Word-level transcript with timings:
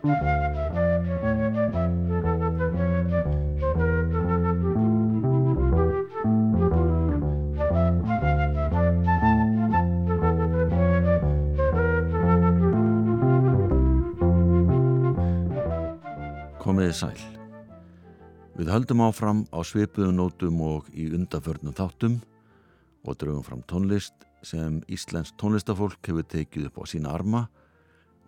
Komiði 0.00 0.16
sæl. 16.96 17.12
Við 18.56 18.72
höldum 18.72 19.04
áfram 19.04 19.44
á 19.52 19.60
svipuðum 19.60 20.16
nótum 20.16 20.64
og 20.64 20.88
í 20.96 21.12
undaförnum 21.12 21.76
þáttum 21.76 22.24
og 23.04 23.20
draugum 23.20 23.44
fram 23.44 23.60
tónlist 23.68 24.16
sem 24.40 24.80
Íslensk 24.88 25.36
tónlistafólk 25.36 26.00
hefur 26.00 26.24
tekið 26.24 26.72
upp 26.72 26.80
á 26.80 26.84
sína 26.88 27.12
arma 27.12 27.52
og 27.52 27.59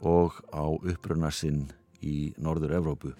á 0.03 0.64
uppröna 0.66 1.30
sinn 1.30 1.68
í 2.03 2.32
Norður 2.39 2.75
Evrópu. 2.80 3.13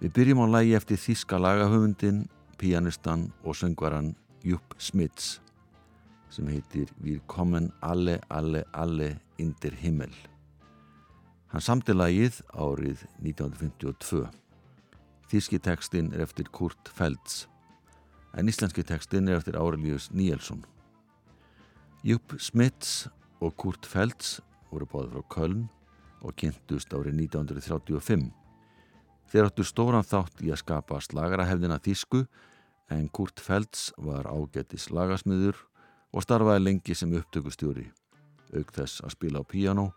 Við 0.00 0.12
byrjum 0.12 0.44
á 0.44 0.46
lægi 0.58 0.76
eftir 0.76 1.00
þíska 1.00 1.40
lagahöfundin, 1.40 2.26
pianistan 2.60 3.30
og 3.44 3.56
söngvaran 3.56 4.14
Jupp 4.44 4.76
Smits 4.78 5.40
sem 6.30 6.48
heitir 6.52 6.90
Við 7.00 7.22
kommen 7.26 7.70
alle, 7.80 8.20
alle, 8.28 8.64
alle 8.72 9.16
indir 9.38 9.72
himmel. 9.80 10.12
Hann 11.48 11.64
samti 11.64 11.94
lagið 11.94 12.42
árið 12.52 13.06
1952. 13.22 14.26
Þíski 15.30 15.58
tekstinn 15.62 16.12
er 16.12 16.26
eftir 16.26 16.50
Kurt 16.52 16.90
Felds 16.92 17.46
en 18.36 18.48
íslenski 18.50 18.84
tekstinn 18.84 19.28
er 19.30 19.40
eftir 19.40 19.56
Aurelius 19.56 20.10
Níelsson. 20.12 20.60
Jupp 22.04 22.36
Smits 22.38 23.08
og 23.40 23.56
Kurt 23.56 23.88
Felds 23.88 24.40
voru 24.70 24.88
báðið 24.90 25.14
frá 25.14 25.24
Köln 25.34 25.62
og 26.24 26.34
kynntust 26.40 26.92
árið 26.94 27.20
1935. 27.26 28.26
Þeir 29.26 29.48
áttu 29.48 29.64
stóran 29.66 30.06
þátt 30.06 30.42
í 30.44 30.52
að 30.54 30.62
skapa 30.62 31.00
slagarahefðina 31.02 31.78
Þísku 31.82 32.24
en 32.94 33.08
Kurt 33.10 33.42
Felds 33.42 33.88
var 33.98 34.28
ágætti 34.30 34.78
slagasmiður 34.78 35.58
og 36.14 36.22
starfaði 36.24 36.62
lengi 36.62 36.94
sem 36.94 37.14
upptökustjóri, 37.18 37.88
auk 38.54 38.70
þess 38.76 39.02
að 39.02 39.16
spila 39.16 39.42
á 39.42 39.44
píjánó 39.44 39.88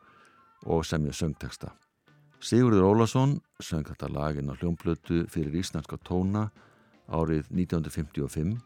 og 0.66 0.88
semja 0.88 1.14
söngteksta. 1.14 1.72
Sigurður 2.39 2.89
Ólason 2.89 3.38
söng 3.61 3.86
þetta 3.88 4.09
lagin 4.11 4.50
á 4.50 4.58
hljómblötu 4.58 5.26
fyrir 5.30 5.59
íslenska 5.59 6.00
tóna 6.02 6.48
árið 7.11 7.50
1955 7.52 8.58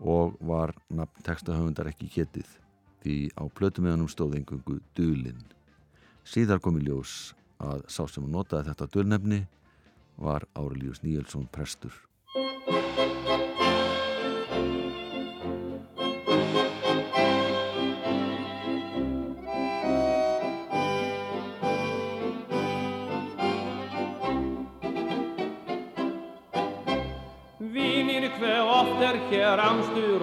og 0.00 0.36
var 0.40 0.74
nafn 0.90 1.24
tekstahöfundar 1.26 1.92
ekki 1.92 2.10
getið 2.10 2.63
því 3.04 3.16
á 3.36 3.44
plötumiðanum 3.52 4.08
stóð 4.08 4.38
engungu 4.40 4.80
Dulinn. 4.96 5.44
Síðar 6.24 6.62
kom 6.64 6.80
í 6.80 6.86
ljós 6.86 7.34
að 7.60 7.84
sá 7.92 8.06
sem 8.08 8.24
notaði 8.30 8.70
þetta 8.70 8.90
dulnefni 8.96 9.40
var 10.16 10.46
Árelíus 10.56 11.02
Níelsson 11.04 11.46
prestur. 11.52 11.92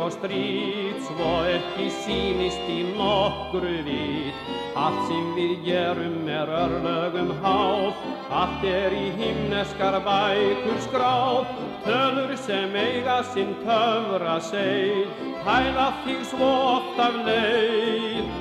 Og 0.02 0.10
stríð 0.16 0.98
svo 1.06 1.32
ekki 1.52 1.88
sínist 2.02 2.70
í 2.72 2.80
nokkru 2.98 3.74
vít 3.86 4.52
allt 4.82 5.02
sem 5.10 5.28
við 5.36 5.54
gerum 5.68 6.30
er 6.32 6.50
örlögum 6.62 7.34
háð 7.44 8.02
allt 8.42 8.66
er 8.66 8.96
í 8.96 9.10
himneskar 9.20 10.00
bækur 10.06 10.80
skráð. 10.88 11.52
Tölur 11.86 12.34
sem 12.48 12.76
eiga 12.78 13.20
sinn 13.34 13.54
töfra 13.66 14.40
segð 14.52 15.26
hæla 15.46 15.90
þig 16.06 16.24
svo 16.34 16.54
oft 16.78 17.04
af 17.06 17.20
leið 17.28 18.41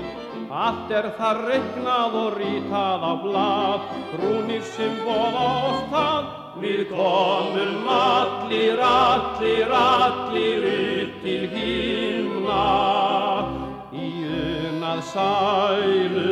Allt 0.60 0.90
er 0.92 1.06
þar 1.16 1.38
regnað 1.48 2.14
og 2.20 2.34
rítað 2.36 3.00
á 3.00 3.12
blad, 3.22 3.84
rúnir 4.20 4.64
sem 4.68 4.98
oss 5.08 5.86
það. 5.88 6.26
Við 6.60 6.82
komum 6.90 7.86
allir, 7.94 8.82
allir, 8.84 9.72
allir 9.72 10.66
upp 10.72 11.14
til 11.22 11.46
himna, 11.54 12.66
í 13.96 14.10
unað 14.40 15.00
sælu, 15.14 16.26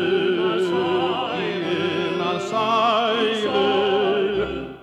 í 1.41 1.49
unað 1.79 2.45
sælu. 2.51 3.65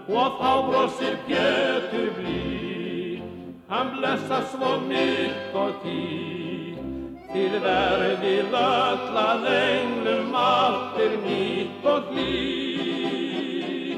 Og 0.10 0.42
þá 0.42 0.52
brosir 0.72 1.22
Pétur 1.30 2.10
blí, 2.18 3.22
hann 3.70 3.94
blessa 4.00 4.42
svo 4.56 4.80
mitt 4.90 5.54
og 5.54 5.78
tíð. 5.86 6.55
Til 7.36 7.58
verði 7.60 8.36
löllað 8.48 9.42
englum 9.52 10.36
allt 10.40 11.00
er 11.04 11.16
nýtt 11.20 11.88
og 11.92 12.06
hlý. 12.14 13.98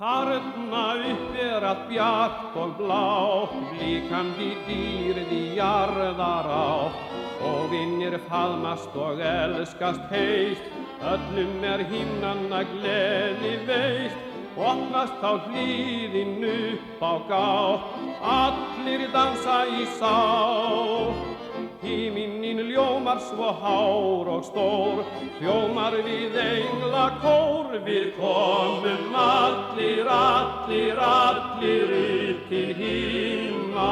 Þarna 0.00 0.80
upp 1.12 1.36
er 1.44 1.66
að 1.68 1.84
bjart 1.92 2.56
og 2.58 2.72
blátt, 2.80 3.54
blíkandi 3.70 4.50
dýrði 4.66 5.40
jarðar 5.60 6.50
átt. 6.56 7.14
Og 7.46 7.70
vinnir 7.70 8.18
faðmast 8.26 8.96
og 8.98 9.22
elskast 9.22 10.10
heist, 10.10 10.66
öllum 11.06 11.62
er 11.70 11.84
himnanna 11.92 12.64
gleði 12.72 13.54
veist. 13.70 14.26
Opnast 14.58 15.22
á 15.22 15.38
hlýðin 15.46 16.42
upp 16.50 16.98
á 16.98 17.12
gátt, 17.30 17.94
allir 18.38 19.06
dansa 19.14 19.60
í 19.70 19.86
sátt. 20.00 21.49
Híminnin 21.82 22.58
ljómar 22.68 23.18
svo 23.24 23.52
hár 23.56 24.28
og 24.28 24.44
stór, 24.44 25.00
hljómar 25.40 25.94
við 26.04 26.36
engla 26.36 27.06
kór, 27.22 27.78
við 27.86 28.10
komum 28.18 29.16
allir, 29.16 30.04
allir, 30.04 31.00
allir 31.00 31.94
upp 32.00 32.44
til 32.52 32.74
himna. 32.82 33.88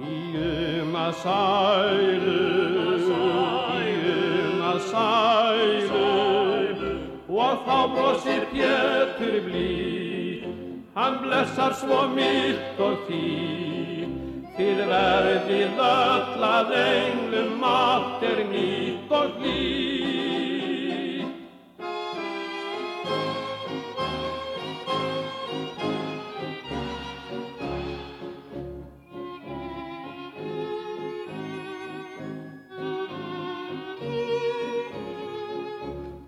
Í 0.00 0.80
að 0.96 1.12
sælu, 1.20 2.40
í 3.76 3.94
að 4.72 4.82
sælu, 4.88 6.10
og 7.28 7.64
þá 7.68 7.78
brosir 7.92 8.48
Pétur 8.48 9.40
blí, 9.44 10.44
hann 10.96 11.20
blessar 11.20 11.76
svo 11.76 12.06
mitt 12.16 12.80
og 12.80 13.04
því. 13.10 13.75
Til 14.56 14.78
verði 14.88 15.66
löllað 15.76 16.70
englum 16.80 17.64
allt 17.68 18.22
er 18.24 18.38
nýtt 18.48 19.10
og 19.12 19.34
hlýtt. 19.36 21.34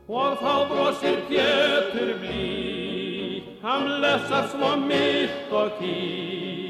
Og 0.08 0.36
þá 0.44 0.54
brosir 0.68 1.20
Pétur 1.32 2.12
blí, 2.20 3.42
hann 3.64 3.88
lesar 4.04 4.52
svo 4.52 4.76
mitt 4.84 5.48
og 5.48 5.78
kýtt. 5.80 6.67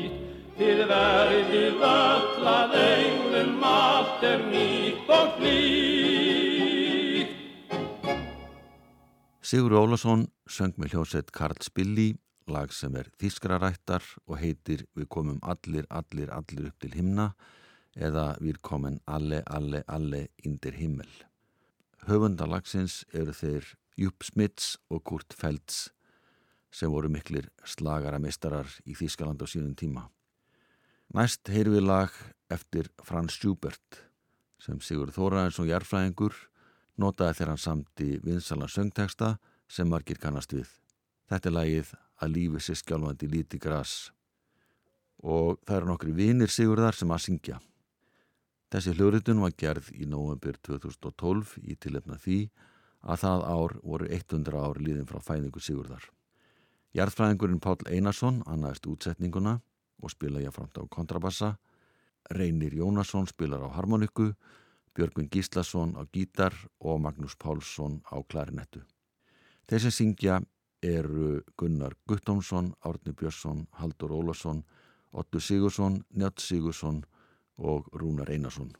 Til 0.58 0.80
verði 0.90 1.68
völlað 1.78 2.72
englum 2.74 3.60
allt 3.62 4.24
er 4.26 4.40
nýtt 4.42 5.06
og 5.14 5.36
hlýtt. 5.38 7.30
Sigur 9.38 9.76
Ólason 9.78 10.26
söng 10.50 10.74
með 10.74 10.96
hljósett 10.96 11.30
Karl 11.30 11.62
Spilli, 11.62 12.08
lag 12.50 12.74
sem 12.74 12.90
er 12.98 13.06
þískrarættar 13.22 14.02
og 14.26 14.42
heitir 14.42 14.82
Við 14.98 15.06
komum 15.14 15.38
allir, 15.46 15.86
allir, 15.94 16.26
allir 16.34 16.72
upp 16.72 16.82
til 16.82 16.90
himna 16.98 17.30
eða 17.94 18.34
Við 18.42 18.58
komum 18.58 18.98
alle, 19.06 19.44
alle, 19.46 19.86
alle 19.86 20.26
indir 20.42 20.74
himmel. 20.74 21.08
Höfundalagsins 22.10 23.04
eru 23.14 23.30
þeir 23.30 23.76
Jupp 23.94 24.26
Smits 24.26 24.74
og 24.90 25.06
Kurt 25.06 25.38
Felds 25.38 25.92
sem 26.74 26.90
voru 26.90 27.06
miklir 27.08 27.46
slagara 27.62 28.18
í 28.18 28.94
Þískaland 28.98 29.38
á 29.38 29.46
sínum 29.46 29.78
tíma. 29.78 30.17
Næst 31.16 31.48
heyru 31.48 31.72
við 31.72 31.86
lag 31.88 32.12
eftir 32.52 32.90
Franz 33.00 33.38
Schubert 33.38 34.02
sem 34.60 34.76
Sigur 34.84 35.08
Þóraðins 35.08 35.56
og 35.62 35.70
Jærfræðingur 35.70 36.34
notaði 37.00 37.38
þegar 37.38 37.50
hann 37.54 37.62
samti 37.62 38.08
vinsalan 38.20 38.68
söngteksta 38.68 39.30
sem 39.72 39.88
margir 39.88 40.20
kannast 40.20 40.52
við. 40.52 40.68
Þetta 41.32 41.48
er 41.48 41.54
lagið 41.54 41.92
að 42.20 42.34
lífi 42.34 42.60
sér 42.60 42.80
skjálfandi 42.82 43.28
líti 43.32 43.60
græs 43.62 43.94
og 45.24 45.56
það 45.64 45.76
eru 45.78 45.88
nokkri 45.88 46.12
vinir 46.18 46.52
Sigurðar 46.52 46.98
sem 46.98 47.16
að 47.16 47.24
syngja. 47.24 47.56
Þessi 48.68 48.92
hljóritun 48.98 49.40
var 49.40 49.56
gerð 49.56 49.88
í 49.96 50.04
nóvembur 50.04 50.60
2012 50.60 51.56
í 51.64 51.78
tilefna 51.80 52.18
því 52.20 52.42
að 53.08 53.22
það 53.24 53.46
ár 53.48 53.76
voru 53.80 54.10
100 54.12 54.60
ár 54.60 54.82
líðin 54.84 55.08
frá 55.08 55.24
fæðingu 55.24 55.64
Sigurðar. 55.64 56.04
Jarðfræðingurinn 56.92 57.64
Pál 57.64 57.80
Einarsson 57.88 58.42
annaðist 58.44 58.84
útsetninguna 58.92 59.62
og 60.02 60.10
spila 60.10 60.42
ég 60.42 60.54
framt 60.54 60.78
á 60.78 60.82
kontrabassa. 60.90 61.56
Reynir 62.30 62.74
Jónasson 62.74 63.26
spilar 63.26 63.64
á 63.64 63.68
harmoniku, 63.72 64.32
Björgvin 64.94 65.30
Gíslason 65.30 65.94
á 65.96 66.02
gítar 66.12 66.54
og 66.80 67.00
Magnús 67.00 67.36
Pálsson 67.38 68.02
á 68.10 68.18
klarinettu. 68.26 68.82
Þeir 69.68 69.80
sem 69.80 69.94
syngja 69.94 70.40
eru 70.82 71.42
Gunnar 71.56 71.94
Guttómsson, 72.08 72.72
Árni 72.84 73.12
Björnsson, 73.12 73.66
Haldur 73.72 74.12
Ólason, 74.12 74.64
Ottu 75.12 75.40
Sigursson, 75.40 76.04
Njátt 76.14 76.40
Sigursson 76.40 77.04
og 77.58 77.88
Rúnar 77.92 78.30
Einarsson. 78.30 78.72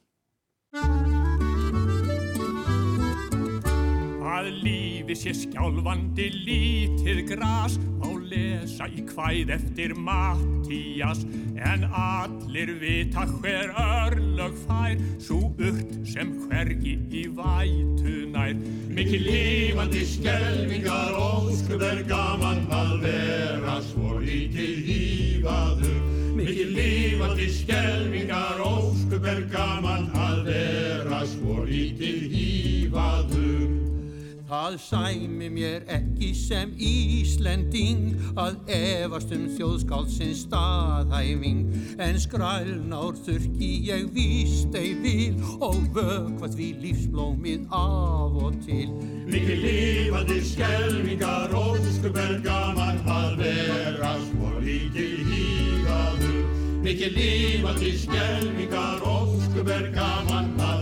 Að 4.29 4.51
lífi 4.63 5.15
sé 5.17 5.33
skjálfandi 5.35 6.29
lítið 6.45 7.25
gras 7.33 7.79
á 7.99 8.08
lesa 8.29 8.87
í 8.89 9.03
hvæð 9.09 9.53
eftir 9.55 9.93
Mattías 9.97 11.23
en 11.59 11.85
allir 11.89 12.71
vita 12.81 13.25
hver 13.29 13.73
örlög 13.83 14.57
fær. 14.65 14.99
Svo 15.19 15.51
urt 15.57 15.95
sem 16.07 16.31
hvergi 16.45 16.95
í 17.11 17.25
vætunær 17.37 18.55
Mikið 18.95 19.25
lífandi 19.27 20.03
skelvingar 20.09 21.17
óskup 21.19 21.83
er 21.85 22.03
gaman 22.09 22.65
að 22.73 22.93
vera 23.05 23.79
svo 23.91 24.19
lítið 24.23 24.83
hýfaður 24.89 25.97
Mikið 26.39 26.75
lífandi 26.77 27.49
skelvingar 27.59 28.63
óskup 28.65 29.27
er 29.33 29.43
gaman 29.53 30.07
að 30.27 30.45
vera 30.51 31.25
svo 31.33 31.63
lítið 31.65 32.23
hýfaður 32.27 32.48
Það 34.49 34.75
sæmi 34.81 35.47
mér 35.53 35.83
ekki 35.93 36.31
sem 36.33 36.71
Íslending 36.81 38.15
að 38.33 38.55
efast 38.73 39.29
um 39.35 39.43
þjóðskálsins 39.53 40.39
staðhæfing 40.47 41.59
en 42.01 42.17
skrælnár 42.17 43.19
þurki 43.27 43.69
ég 43.91 44.07
víst 44.15 44.73
ei 44.79 44.95
vil 45.03 45.37
og 45.61 45.77
vökvað 45.93 46.57
því 46.57 46.71
lífsblómið 46.81 47.69
af 47.69 48.41
og 48.47 48.57
til. 48.65 48.89
Mikið 49.29 49.61
lífandi 49.67 50.41
skelvingar 50.49 51.53
óskup 51.53 52.17
er 52.25 52.35
gaman 52.49 53.05
að 53.05 53.37
vera 53.43 54.15
svo 54.31 54.55
lítið 54.65 55.29
hýfaður. 55.29 56.41
Mikið 56.89 57.21
lífandi 57.21 57.97
skelvingar 58.01 59.09
óskup 59.13 59.75
er 59.77 59.91
gaman 59.93 60.55
að 60.57 60.78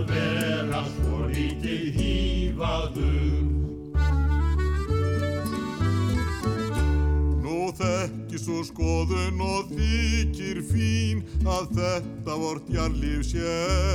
þekki 8.37 8.45
svo 8.45 8.63
skoðun 8.65 9.39
og 9.41 9.69
þykir 9.71 10.59
fín 10.69 11.23
að 11.47 11.71
þetta 11.77 12.35
vort 12.37 12.67
jarlíf 12.69 13.25
sé 13.25 13.41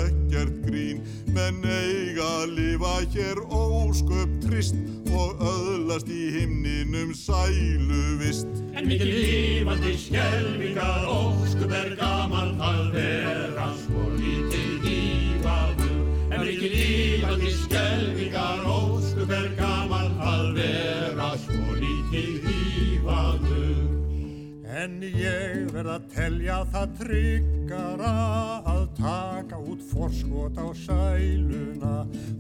ekkert 0.07 0.67
grín 0.67 1.03
menn 1.33 1.63
eiga 1.63 2.27
að 2.43 2.55
lifa 2.57 2.95
hér 3.15 3.39
ósköp 3.47 4.31
trist 4.43 4.75
og 5.13 5.39
öðlast 5.39 6.09
í 6.09 6.31
himninum 6.39 7.15
sælu 7.15 8.19
vist 8.19 8.49
En 8.75 8.89
mikið 8.89 9.13
lífandi 9.13 9.95
skelvingar 9.99 11.07
óskup 11.07 11.73
er 11.73 11.95
gaman 11.97 12.59
að 12.59 12.93
vera 12.97 13.69
svo 13.85 14.07
lítið 14.17 14.87
hýfaður. 14.87 15.93
En 16.33 16.41
mikið 16.41 16.79
lífandi 16.79 17.53
skelvingar 17.61 18.65
óskup 18.65 19.37
er 19.37 19.53
gaman 19.61 20.17
að 20.19 20.49
vera 20.57 21.31
svo 21.45 21.77
lítið 21.77 22.25
hýfaður. 22.25 22.52
En 24.83 24.97
ég 25.05 25.69
verð 25.71 25.93
að 25.93 26.07
telja 26.11 26.55
það 26.73 26.95
tryggara 26.99 28.13
að 28.67 28.81
taka 28.97 29.61
út 29.63 29.83
forskot 29.93 30.57
á 30.59 30.67
sæluna. 30.75 31.93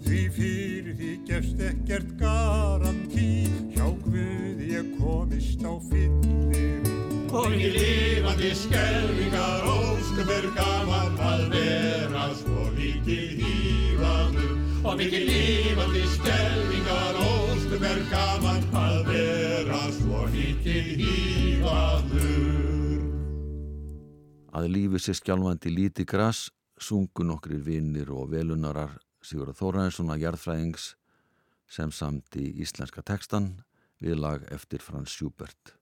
Því 0.03 0.23
fyrir 0.39 0.97
því 0.99 1.11
gefst 1.29 1.63
ekkert 1.69 2.11
garantí 2.19 3.29
hjá 3.77 3.87
Guði 4.03 4.73
ég 4.73 4.91
komist 4.97 5.63
á 5.63 5.75
fyllir 5.87 6.91
Og 7.31 7.47
mikið 7.53 7.79
lífandi 7.79 8.51
skelvingar 8.59 9.63
óskup 9.77 10.35
er 10.35 10.51
gaman 10.59 11.15
að 11.23 11.47
vera 11.55 12.27
svo 12.43 12.67
lítið 12.75 13.39
hýfaður. 13.45 14.51
Og 14.83 14.99
mikið 14.99 15.31
lífandi 15.31 16.05
skelvingar 16.17 17.23
óskup 17.23 17.89
er 17.93 18.03
gaman 18.11 18.67
að 18.73 18.97
vera 18.97 19.02
lítið 20.63 21.01
hýfaður. 21.03 23.01
Að 24.55 24.69
lífi 24.71 25.01
sér 25.03 25.17
skjálfandi 25.19 25.73
líti 25.75 26.05
gras 26.07 26.53
sungu 26.79 27.25
nokkrir 27.27 27.63
vinnir 27.67 28.13
og 28.15 28.31
velunarar 28.31 28.95
Sigurður 29.23 29.59
Þóraðinssona 29.59 30.19
jarðfræðings 30.23 30.93
sem 31.67 31.91
samt 31.91 32.39
í 32.39 32.53
íslenska 32.63 33.03
tekstan 33.03 33.65
við 34.03 34.23
lag 34.23 34.47
eftir 34.55 34.83
Frans 34.83 35.11
Schubert. 35.11 35.75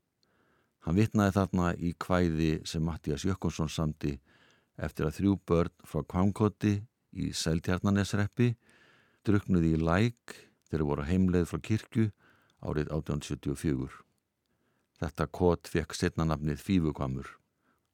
Hann 0.87 0.97
vitnaði 0.97 1.37
þarna 1.37 1.75
í 1.77 1.93
kvæði 2.01 2.53
sem 2.65 2.85
Mattias 2.85 3.29
Jökkonsson 3.29 3.69
samti 3.69 4.17
eftir 4.81 5.11
að 5.11 5.17
þrjú 5.21 5.39
börn 5.45 5.75
frá 5.85 6.05
Kvangkoti 6.09 6.79
í 7.21 7.33
Seltjarnanesreppi 7.37 8.55
druknuði 9.29 9.75
í 9.77 9.83
læk 9.83 10.39
þegar 10.71 10.89
voru 10.89 11.11
heimleið 11.11 11.51
frá 11.53 11.61
kirkju 11.69 12.13
árið 12.65 12.89
1874. 12.89 14.09
Þetta 15.01 15.27
kot 15.33 15.69
fekk 15.73 15.97
setnanafnið 15.97 16.61
Fífukvamur 16.61 17.37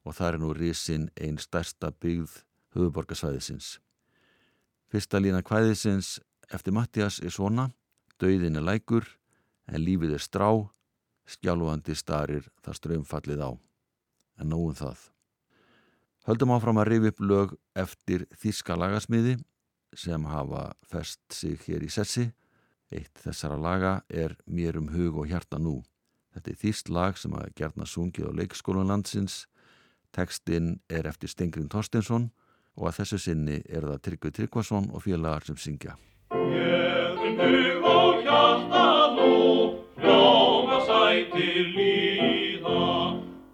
og 0.07 0.15
það 0.15 0.29
er 0.29 0.39
nú 0.41 0.53
risinn 0.55 1.09
einn 1.19 1.37
stærsta 1.39 1.91
byggð 2.03 2.33
höfuborgarsvæðisins. 2.75 3.77
Fyrsta 4.91 5.19
lína 5.19 5.41
kvæðisins 5.43 6.17
eftir 6.51 6.75
Mattias 6.75 7.19
er 7.19 7.33
svona, 7.35 7.69
döiðin 8.19 8.59
er 8.59 8.65
lækur 8.67 9.07
en 9.67 9.83
lífið 9.83 10.15
er 10.15 10.23
strá, 10.23 10.47
skjálfandi 11.27 11.95
starir 11.95 12.47
það 12.63 12.79
ströymfallið 12.79 13.43
á. 13.43 13.51
En 14.39 14.51
nóum 14.51 14.75
það. 14.75 14.99
Höldum 16.27 16.53
áfram 16.55 16.79
að 16.79 16.89
rifi 16.91 17.11
upp 17.11 17.21
lög 17.23 17.55
eftir 17.75 18.27
þíska 18.35 18.75
lagasmiði 18.75 19.37
sem 19.95 20.25
hafa 20.27 20.73
fest 20.87 21.23
sig 21.31 21.59
hér 21.67 21.83
í 21.87 21.91
sessi. 21.91 22.27
Eitt 22.91 23.19
þessara 23.23 23.59
laga 23.59 23.93
er 24.07 24.35
Mér 24.45 24.79
um 24.79 24.91
hug 24.91 25.19
og 25.23 25.31
hjarta 25.31 25.59
nú. 25.59 25.81
Þetta 26.37 26.51
er 26.53 26.57
þýst 26.61 26.89
lag 26.93 27.15
sem 27.17 27.33
að 27.33 27.47
gerna 27.57 27.85
sungið 27.89 28.27
á 28.29 28.37
leikskólan 28.37 28.91
landsins. 28.91 29.47
Tekstinn 30.13 30.75
er 30.85 31.07
eftir 31.09 31.31
Stengrin 31.31 31.69
Torstensson 31.73 32.27
og 32.77 32.91
að 32.91 32.99
þessu 32.99 33.17
sinni 33.23 33.55
er 33.65 33.87
það 33.89 34.03
Tryggvi 34.05 34.31
Tryggvason 34.35 34.91
og 34.93 35.01
félagar 35.01 35.47
sem 35.49 35.57
syngja. 35.57 35.95
Hug 36.29 37.87
og 37.89 38.21
hjarta 38.21 38.83
nú, 39.17 39.33
hljóma 39.97 40.77
sætir 40.85 41.73
líða, 41.73 42.85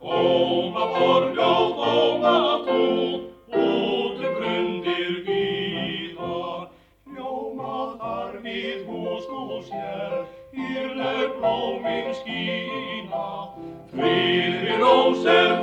óma 0.04 0.84
borgjóð, 0.98 1.80
óma 1.88 2.36
trú, 2.68 3.23
rós 14.80 15.26
er 15.26 15.54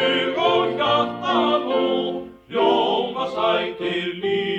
hug 0.00 0.38
og 0.38 0.76
hjarta 0.76 1.38
nú, 1.66 1.84
hljóma 2.48 3.24
sætir 3.34 4.08
líða, 4.22 4.49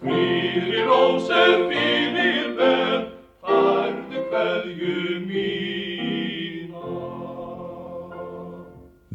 friðri 0.00 0.82
rós 0.86 1.28
er 1.32 1.64
fyrir 1.70 2.48
ber, 2.58 3.02
færðu 3.42 4.20
hverju 4.30 5.20
mína. 5.24 6.82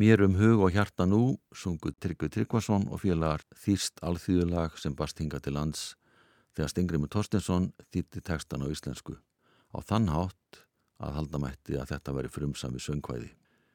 Mér 0.01 0.25
um 0.25 0.35
hug 0.39 0.65
og 0.65 0.73
hjarta 0.73 1.05
nú 1.05 1.37
sungu 1.53 1.89
Tryggvi 1.93 2.29
Tryggvason 2.33 2.87
og 2.89 3.03
félagar 3.03 3.41
þýst 3.53 4.01
alþýðulag 4.01 4.77
sem 4.81 4.93
bast 4.97 5.19
hinga 5.21 5.39
til 5.39 5.53
lands 5.59 5.81
þegar 6.55 6.69
Stengrimur 6.73 7.11
Torstensson 7.11 7.69
þýtti 7.93 8.19
tekstan 8.25 8.65
á 8.65 8.67
íslensku. 8.73 9.13
Á 9.71 9.77
þann 9.85 10.09
hátt 10.11 10.65
að 11.01 11.15
halda 11.19 11.37
mætti 11.41 11.77
að 11.79 11.93
þetta 11.93 12.15
veri 12.17 12.29
frumsami 12.33 12.79
söngkvæði. 12.81 13.29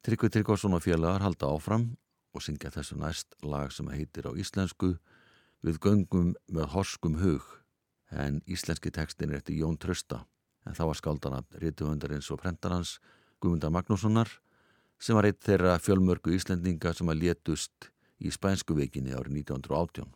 Tryggvi 0.06 0.28
Tryggvason 0.30 0.76
og 0.76 0.82
félagar 0.84 1.24
halda 1.24 1.46
áfram 1.50 1.96
og 2.36 2.44
syngja 2.44 2.70
þessu 2.74 2.98
næst 3.00 3.32
lag 3.42 3.72
sem 3.72 3.88
heitir 3.88 4.28
á 4.28 4.32
íslensku 4.36 4.96
Við 5.64 5.78
göngum 5.82 6.32
með 6.52 6.72
horskum 6.75 7.20
hug 7.20 7.44
en 8.10 8.42
íslenski 8.46 8.92
tekstin 8.94 9.32
er 9.32 9.40
eftir 9.40 9.56
Jón 9.60 9.78
Trösta 9.80 10.25
en 10.66 10.76
þá 10.76 10.82
var 10.90 10.98
skáldan 10.98 11.38
að 11.38 11.60
rítuhundarins 11.62 12.30
og 12.34 12.42
prentarans 12.42 12.96
Guðmundar 13.40 13.72
Magnússonar 13.75 14.30
sem 14.98 15.16
var 15.16 15.28
eitt 15.28 15.42
þeirra 15.44 15.76
fjölmörgu 15.82 16.34
íslendinga 16.36 16.94
sem 16.96 17.08
að 17.12 17.22
létust 17.25 17.90
í 18.18 18.32
Spænsku 18.32 18.76
veikinni 18.76 19.12
árið 19.12 19.42
1918. 19.42 20.08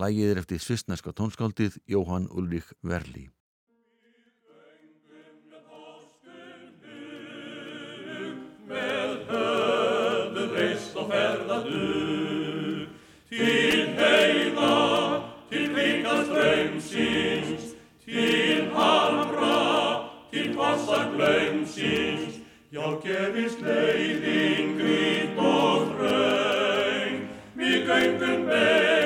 Lægið 0.00 0.30
er 0.32 0.40
eftir 0.40 0.62
svistneska 0.62 1.12
tónskáldið 1.14 1.76
Jóhann 1.86 2.26
Ulrich 2.32 2.72
Verli. 2.82 3.28
Vassa 21.14 21.50
glömsins, 21.50 22.40
já 22.70 23.00
gerist 23.02 23.60
leiðin 23.62 24.76
grít 24.78 25.38
og 25.38 25.88
þraun, 25.94 27.22
við 27.56 27.86
göngum 27.86 28.46
með 28.48 29.03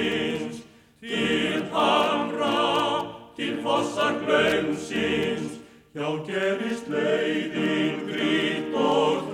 síns, 0.00 0.62
til 1.00 1.64
hamra, 1.72 3.06
til 3.36 3.62
fossar 3.62 4.14
glömsins, 4.24 5.58
hjá 5.94 6.08
gerist 6.26 6.88
leiðin 6.88 8.06
grít 8.08 8.74
og 8.74 9.22
hljóð. 9.22 9.29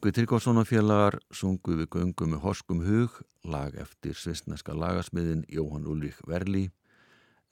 Tryggvi 0.00 0.16
Tryggvarsonafélagar 0.16 1.18
sungu 1.28 1.74
við 1.76 1.90
göngum 1.92 2.30
með 2.32 2.40
horskum 2.40 2.78
hug, 2.80 3.18
lag 3.44 3.74
eftir 3.76 4.14
svistneska 4.16 4.72
lagasmiðin 4.72 5.42
Jóhann 5.52 5.84
Ulrich 5.84 6.22
Verli, 6.24 6.70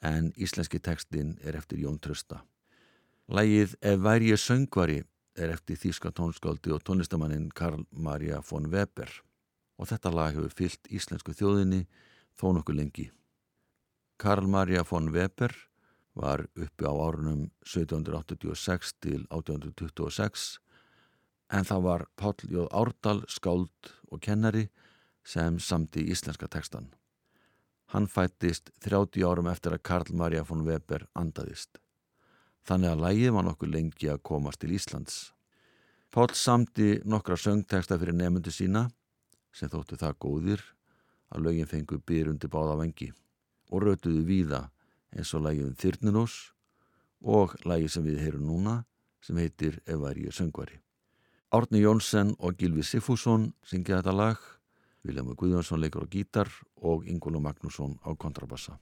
en 0.01 0.31
íslenski 0.33 0.79
tekstin 0.81 1.35
er 1.45 1.59
eftir 1.59 1.83
Jón 1.83 1.99
Trösta. 2.01 2.39
Lægið 3.29 3.75
Ef 3.85 4.01
væri 4.01 4.31
ég 4.33 4.41
söngvari 4.41 5.03
er 5.37 5.53
eftir 5.53 5.77
þýska 5.77 6.09
tónskáldi 6.17 6.73
og 6.73 6.81
tónlistamannin 6.89 7.51
Karl 7.53 7.85
Maria 7.93 8.41
von 8.41 8.71
Weber 8.73 9.13
og 9.77 9.91
þetta 9.91 10.15
lag 10.17 10.39
hefur 10.39 10.55
fyllt 10.63 10.89
íslensku 10.89 11.35
þjóðinni 11.37 11.83
þó 12.33 12.55
nokkuð 12.57 12.79
lengi. 12.81 13.11
Karl 14.17 14.49
Maria 14.49 14.87
von 14.89 15.13
Weber 15.13 15.53
var 16.17 16.47
uppi 16.57 16.89
á 16.89 16.97
árunum 16.97 17.51
1786 17.69 18.97
til 19.05 19.29
1826 19.29 20.57
en 21.49 21.65
það 21.65 21.83
var 21.85 22.07
Páll 22.17 22.45
Jóð 22.49 22.69
Árdal, 22.77 23.25
skáld 23.29 23.93
og 24.13 24.21
kennari 24.25 24.69
sem 25.25 25.59
samti 25.61 26.05
íslenska 26.13 26.49
tekstan. 26.49 26.91
Hann 27.93 28.09
fættist 28.09 28.71
30 28.85 29.25
árum 29.25 29.49
eftir 29.49 29.73
að 29.73 29.85
Karl 29.89 30.13
Maria 30.13 30.45
von 30.45 30.65
Weber 30.67 31.07
andaðist. 31.17 31.81
Þannig 32.69 32.93
að 32.93 33.05
lægið 33.05 33.35
var 33.37 33.47
nokkuð 33.47 33.73
lengi 33.73 34.11
að 34.13 34.25
komast 34.29 34.61
til 34.61 34.75
Íslands. 34.77 35.33
Páll 36.13 36.35
samti 36.37 36.99
nokkra 37.09 37.37
söngteksta 37.37 37.97
fyrir 38.01 38.17
nefndu 38.17 38.53
sína 38.53 38.89
sem 39.53 39.73
þóttu 39.73 39.97
það 40.01 40.19
góðir 40.25 40.65
að 41.33 41.45
lögin 41.47 41.69
fengu 41.69 42.01
byr 42.01 42.29
undir 42.33 42.53
báða 42.53 42.77
vengi 42.83 43.09
og 43.73 43.85
rötuðu 43.85 44.25
víða 44.29 44.67
eins 45.13 45.33
og 45.37 45.45
lægið 45.45 45.71
um 45.71 45.79
Þyrnirós 45.81 46.37
og 47.25 47.57
lægið 47.65 47.95
sem 47.95 48.05
við 48.05 48.21
heyrum 48.25 48.45
núna 48.49 48.77
sem 49.25 49.41
heitir 49.41 49.81
Ef 49.85 50.01
var 50.01 50.21
ég 50.21 50.33
söngvari. 50.33 50.81
Árni 51.51 51.81
Jónsson 51.81 52.35
og 52.39 52.59
Gilvi 52.61 52.83
Sifússon 52.85 53.47
syngja 53.65 54.03
þetta 54.03 54.13
lag, 54.13 54.43
Viljámi 55.01 55.33
Guðjónsson 55.33 55.81
leikur 55.81 56.05
á 56.05 56.13
gítar 56.13 56.51
og 56.85 57.09
Ingólu 57.09 57.41
Magnússon 57.41 57.97
á 58.05 58.13
kontrabassa. 58.13 58.77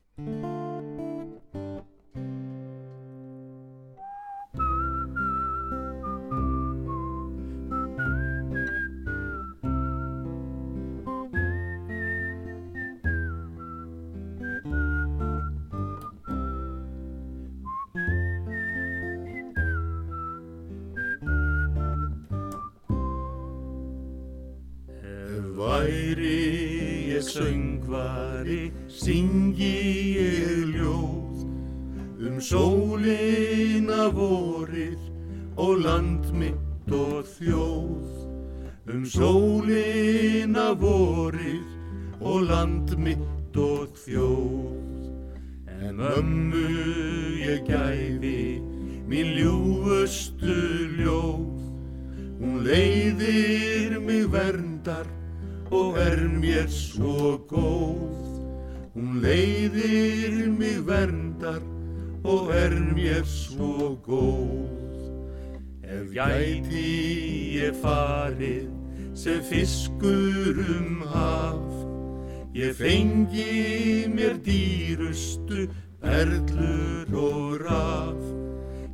Mér 74.13 74.39
dýrustu 74.47 75.69
perlur 76.03 77.13
og 77.15 77.61
raf. 77.65 78.23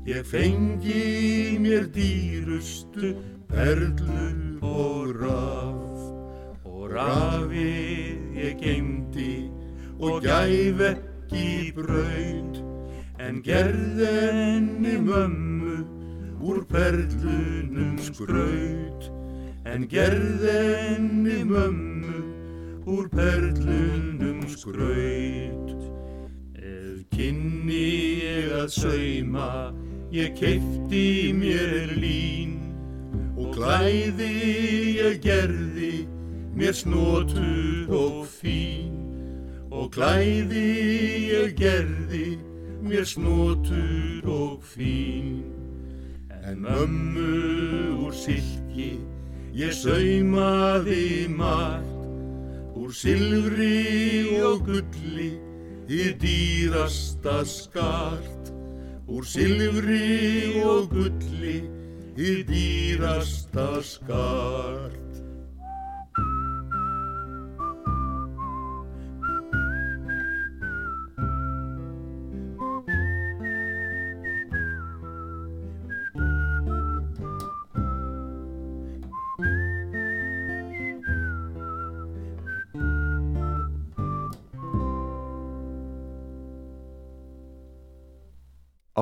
Ég 0.07 0.27
fengi 0.27 1.59
mér 1.63 1.89
dýrustu 1.95 3.15
perlur 3.49 4.63
og 4.63 5.17
raf. 5.23 5.83
Rafið 6.93 8.37
ég 8.37 8.59
geymdi 8.61 9.49
og 9.97 10.21
gæf 10.27 10.83
ekki 10.91 11.73
braud 11.73 12.59
en 13.23 13.39
gerðenni 13.47 14.99
mömmu 15.01 15.79
úr 16.45 16.61
perlunum 16.69 17.97
skraut. 17.97 19.09
En 19.65 19.89
gerðenni 19.89 21.41
mömmu 21.49 22.21
úr 22.93 23.09
perlunum 23.09 24.42
skraut 24.49 25.71
ef 26.59 27.03
kynni 27.15 27.87
ég 28.23 28.53
að 28.57 28.69
sauma 28.75 29.51
ég 30.13 30.35
keipti 30.37 31.33
mér 31.37 31.95
lín. 31.97 32.59
Og 33.37 33.55
klæði 33.57 34.33
ég 34.99 35.21
gerði 35.25 36.05
mér 36.57 36.77
snotu 36.77 37.87
og 37.89 38.27
fín. 38.29 38.99
Og 39.73 39.89
klæði 39.95 40.67
ég 41.33 41.57
gerði 41.57 42.37
mér 42.85 43.09
snotur 43.09 44.29
og 44.29 44.61
fín. 44.75 45.41
En 46.43 46.61
mömmu 46.67 48.05
úr 48.07 48.15
silki 48.15 48.99
ég 49.55 49.73
saumaði 49.77 51.29
margt 51.29 51.92
Úr 52.93 52.99
silfri 53.01 54.43
og 54.45 54.67
gulli 54.67 55.31
í 55.89 56.11
dýrasta 56.21 57.39
skart. 57.49 58.51
Úr 59.09 59.25
silfri 59.25 60.61
og 60.61 60.93
gulli 60.93 61.55
í 62.21 62.35
dýrasta 62.45 63.81
skart 63.81 65.02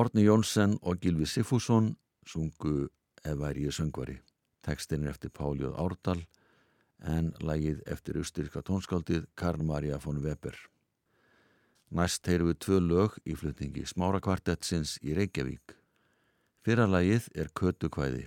Árni 0.01 0.23
Jónsson 0.25 0.79
og 0.81 0.97
Gilvi 0.97 1.27
Siffússon 1.29 1.91
sungu 2.25 2.87
Ef 3.21 3.35
væri 3.37 3.67
ég 3.67 3.75
söngvari. 3.75 4.15
Tekstin 4.65 5.03
er 5.05 5.11
eftir 5.11 5.29
Páljóð 5.29 5.75
Árdal 5.77 6.23
en 7.05 7.27
lagið 7.37 7.83
eftir 7.85 8.17
austyrka 8.17 8.63
tónskáldið 8.65 9.27
Karl 9.37 9.61
Maria 9.61 9.99
von 10.01 10.17
Weber. 10.23 10.57
Næst 11.93 12.25
heyru 12.25 12.49
við 12.49 12.59
tvö 12.65 12.79
lög 12.81 13.19
í 13.29 13.37
flutningi 13.37 13.85
Smárakvartettsins 13.85 14.95
í 15.05 15.13
Reykjavík. 15.13 15.77
Fyrra 16.65 16.89
lagið 16.89 17.29
er 17.37 17.53
Kötukvæði 17.53 18.25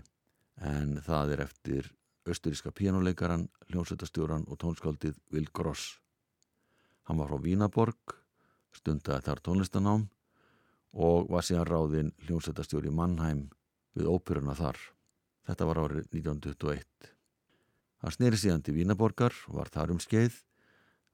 en 0.62 1.00
það 1.02 1.34
er 1.34 1.46
eftir 1.48 1.92
austuríska 2.22 2.70
pjánuleikaran, 2.70 3.48
hljómsveitastjóran 3.66 4.46
og 4.46 4.62
tónskáldið 4.62 5.18
Vil 5.34 5.50
Gross. 5.50 5.98
Hann 7.10 7.18
var 7.18 7.34
frá 7.34 7.42
Vínaborg, 7.42 8.20
stundaði 8.70 9.26
þar 9.26 9.42
tónlistanám 9.42 10.12
og 10.94 11.28
var 11.30 11.42
síðan 11.42 11.66
ráðinn 11.66 12.12
hljómsveitastjóri 12.24 12.92
Mannheim 12.94 13.48
við 13.98 14.08
óperuna 14.10 14.54
þar. 14.54 14.78
Þetta 15.44 15.66
var 15.68 15.80
árið 15.82 16.06
1921. 16.14 17.10
Hann 18.04 18.14
sneri 18.14 18.38
síðan 18.38 18.62
til 18.64 18.76
Vínaborgar, 18.78 19.34
var 19.48 19.70
þar 19.72 19.94
um 19.94 20.00
skeið, 20.00 20.38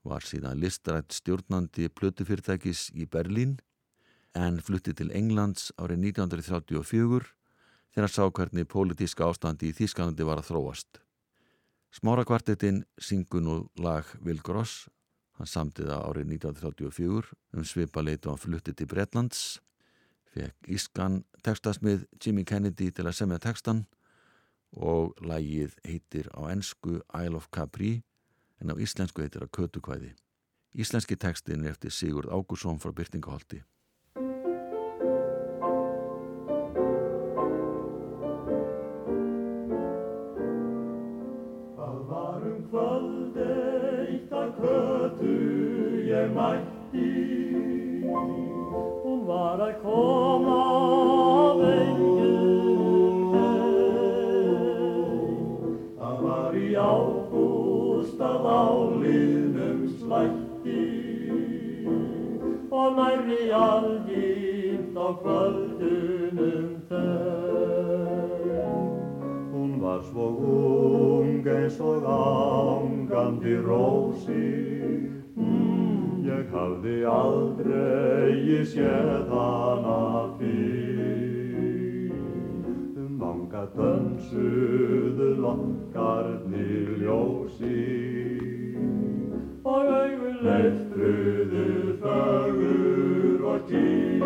var 0.04 0.24
síðan 0.24 0.60
listrætt 0.60 1.12
stjórnandi 1.16 1.88
plötufyrirtækis 1.92 2.88
í 2.96 3.06
Berlín 3.06 3.58
en 4.36 4.60
flutti 4.62 4.94
til 4.96 5.10
Englands 5.16 5.70
árið 5.80 6.10
1934 6.12 7.32
þegar 7.94 8.12
sá 8.12 8.24
hvernig 8.30 8.68
pólitíska 8.70 9.26
ástandi 9.26 9.70
í 9.70 9.76
Þískanandi 9.76 10.26
var 10.26 10.40
að 10.40 10.52
þróast. 10.52 11.00
Smára 11.90 12.24
kvartetinn 12.24 12.84
syngur 13.02 13.42
nú 13.42 13.56
lag 13.82 14.06
Will 14.22 14.40
Gross, 14.46 14.86
hann 15.38 15.50
samtiða 15.50 15.98
árið 16.06 16.36
1934 16.36 17.34
um 17.56 17.66
svipa 17.66 18.04
leitu 18.04 18.30
hann 18.30 18.38
flutti 18.40 18.76
til 18.76 18.86
Bretlands 18.86 19.58
fekk 20.34 20.70
Ískan 20.76 21.22
tekstasmið 21.46 22.06
Jimmy 22.22 22.44
Kennedy 22.44 22.90
til 22.94 23.06
að 23.06 23.18
semja 23.18 23.40
tekstan 23.42 23.84
og 24.76 25.18
lægið 25.24 25.76
heitir 25.86 26.30
á 26.36 26.46
ennsku 26.52 27.00
Isle 27.00 27.36
of 27.38 27.50
Capri 27.50 28.02
en 28.60 28.70
á 28.70 28.74
íslensku 28.78 29.24
heitir 29.24 29.42
að 29.44 29.52
Kötukvæði. 29.56 30.12
Íslenski 30.78 31.16
tekstin 31.18 31.64
er 31.64 31.74
eftir 31.74 31.90
Sigurd 31.90 32.30
Ágússon 32.30 32.78
frá 32.78 32.92
Byrtingaholti. 32.94 33.64
Svo 70.10 70.26
ung 71.20 71.46
eins 71.46 71.76
og 71.80 72.04
ángandi 72.08 73.54
rósi 73.66 75.19
hafði 76.52 76.96
aldrei 77.12 78.64
séð 78.72 79.28
hana 79.30 79.98
fyrr 80.38 82.14
vanga 83.22 83.64
dönsuðu 83.76 85.28
lokkarnir 85.44 86.88
ljósi 87.02 87.82
Og 89.64 89.84
augun 90.00 90.38
leiftruðu 90.46 91.66
fögur 92.02 93.40
og 93.54 93.60
kýr 93.70 94.22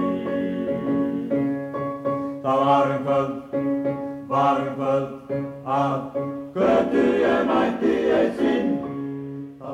Það 2.44 2.58
var 2.68 2.86
um 2.94 3.02
kvöld 3.08 3.44
var 4.34 4.60
um 4.60 4.74
kvöld 4.76 5.34
að 5.64 6.00
götu 6.54 7.04
ég 7.22 7.46
mætti 7.48 7.94
eitt 8.18 8.38
sinn. 8.38 8.73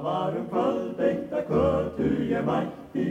Það 0.01 0.07
var 0.07 0.37
um 0.39 0.45
kvöld 0.49 1.01
eitt 1.05 1.33
að 1.37 1.49
götu 1.53 2.05
ég 2.25 2.45
mætti, 2.47 3.09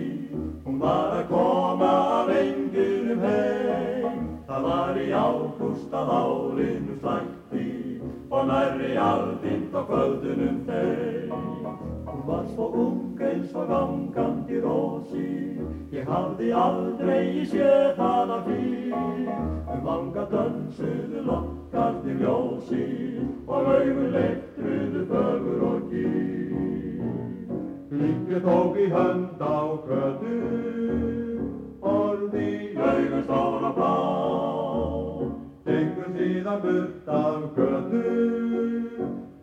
hún 0.65 0.79
var 0.81 1.11
að 1.19 1.27
koma 1.29 1.89
af 2.13 2.31
engunum 2.33 3.19
heim. 3.21 4.15
Það 4.47 4.65
var 4.65 4.97
í 4.97 5.03
ágúst 5.13 5.93
að 5.99 6.09
álinu 6.09 6.95
slætti 7.03 7.67
og 8.31 8.49
nærri 8.49 8.95
aldind 9.03 9.77
á 9.77 9.81
kvöldunum 9.91 10.57
þeim. 10.71 11.35
Hún 12.07 12.25
var 12.31 12.49
svo 12.55 12.71
ung 12.85 13.21
eins 13.21 13.53
og 13.53 13.69
gangandi 13.69 14.57
rósi, 14.65 15.29
ég 15.93 16.09
hafði 16.09 16.49
aldrei 16.63 17.45
séð 17.53 18.01
hana 18.01 18.41
fyrr. 18.49 18.97
Um 19.75 19.85
vanga 19.85 20.25
dönsuðu 20.33 21.21
lokkarnir 21.29 22.25
ljósi 22.25 22.83
og 23.45 23.73
augun 23.77 24.11
leiktruðu 24.17 25.05
fögur 25.13 25.65
og 25.69 25.89
kýr. 25.93 26.38
Líkju 27.99 28.39
tók 28.39 28.77
í 28.79 28.85
hönd 28.87 29.41
á 29.43 29.59
kötu, 29.87 30.35
orði 31.83 32.51
augun 32.79 33.23
stóra 33.27 33.71
blá. 33.75 33.95
Tengur 35.65 36.07
síðan 36.15 36.61
burt 36.63 37.09
af 37.11 37.41
kötu, 37.57 38.03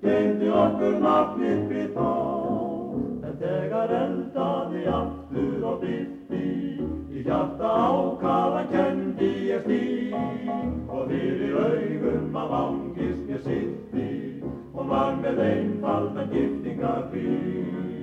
geyndi 0.00 0.48
okkur 0.48 0.96
nafnir 1.04 1.66
við 1.68 1.90
þá. 1.98 2.08
En 3.28 3.36
þegar 3.42 3.92
eldaði 3.98 4.86
aftur 4.94 5.68
og 5.72 5.84
byrti, 5.84 6.48
í 7.12 7.26
hjarta 7.28 7.74
ákaða 7.90 8.64
kendi 8.72 9.30
ég 9.50 9.66
stíl 9.66 10.16
og 10.88 11.12
fyrir 11.12 11.60
augum 11.66 12.40
af 12.44 12.56
angist 12.62 13.28
mér 13.28 13.44
sitti 13.44 14.08
og 14.72 14.88
var 14.88 15.20
með 15.20 15.44
einfaldan 15.50 16.32
giftingar 16.32 17.04
fríl. 17.12 17.95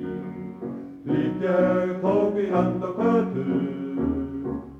Lítið 1.03 1.97
tók 1.99 2.37
í 2.39 2.45
hand 2.47 2.83
og 2.87 2.93
kötu, 2.95 3.41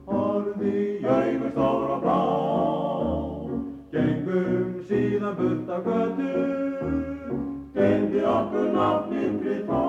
orði 0.08 1.04
augun 1.04 1.50
stór 1.52 1.90
og 1.92 2.00
blá. 2.00 2.20
Gengum 3.92 4.78
síðan 4.88 5.36
burt 5.36 5.74
af 5.76 5.84
götu, 5.84 6.30
gengdi 7.76 8.24
okkur 8.24 8.72
nafnir 8.72 9.36
við 9.44 9.68
þá. 9.68 9.84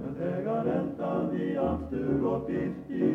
En 0.00 0.16
þegar 0.16 0.70
eldaði 0.78 1.48
aftur 1.66 2.24
og 2.32 2.48
byrti, 2.48 3.12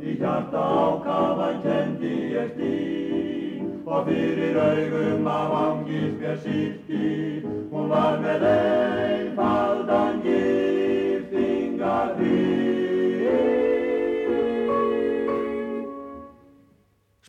í 0.00 0.16
hjarta 0.22 0.64
ákafa 0.88 1.50
kendi 1.66 2.14
ég 2.32 2.48
stíl. 2.56 3.68
Og 3.84 4.08
fyrir 4.08 4.56
augum 4.56 5.28
af 5.28 5.56
angist 5.60 6.16
mér 6.16 6.40
sýtti, 6.46 7.42
hún 7.68 7.92
var 7.92 8.16
með 8.24 8.48
einfaldan 8.56 10.22
giftingar 10.24 10.81
fríl. 12.16 12.62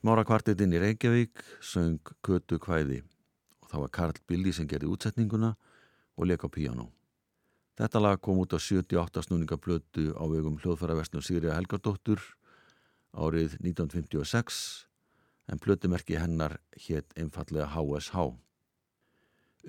Smára 0.03 0.25
kvartetinn 0.27 0.73
í 0.75 0.81
Reykjavík 0.83 1.43
söng 1.63 2.01
Kötu 2.25 2.59
kvæði 2.59 2.99
og 3.63 3.69
það 3.71 3.85
var 3.85 3.93
Karl 3.95 4.19
Billi 4.27 4.51
sem 4.51 4.67
gerði 4.67 4.91
útsetninguna 4.91 5.53
og 6.19 6.27
á 6.27 6.47
píjánó. 6.51 6.89
Þetta 7.79 8.01
lag 8.03 8.19
kom 8.21 8.37
út 8.43 8.53
á 8.53 8.59
78 8.61 9.23
snúningablötu 9.25 10.11
á 10.13 10.23
vegum 10.29 10.59
hljóðfæravestnum 10.61 11.23
Sigriða 11.25 11.55
Helgardóttur 11.57 12.21
árið 13.15 13.55
1956 13.63 14.85
en 15.47 15.61
plötumerki 15.63 16.19
hennar 16.19 16.59
hétt 16.85 17.15
einfallega 17.17 17.71
HSH. 17.73 18.27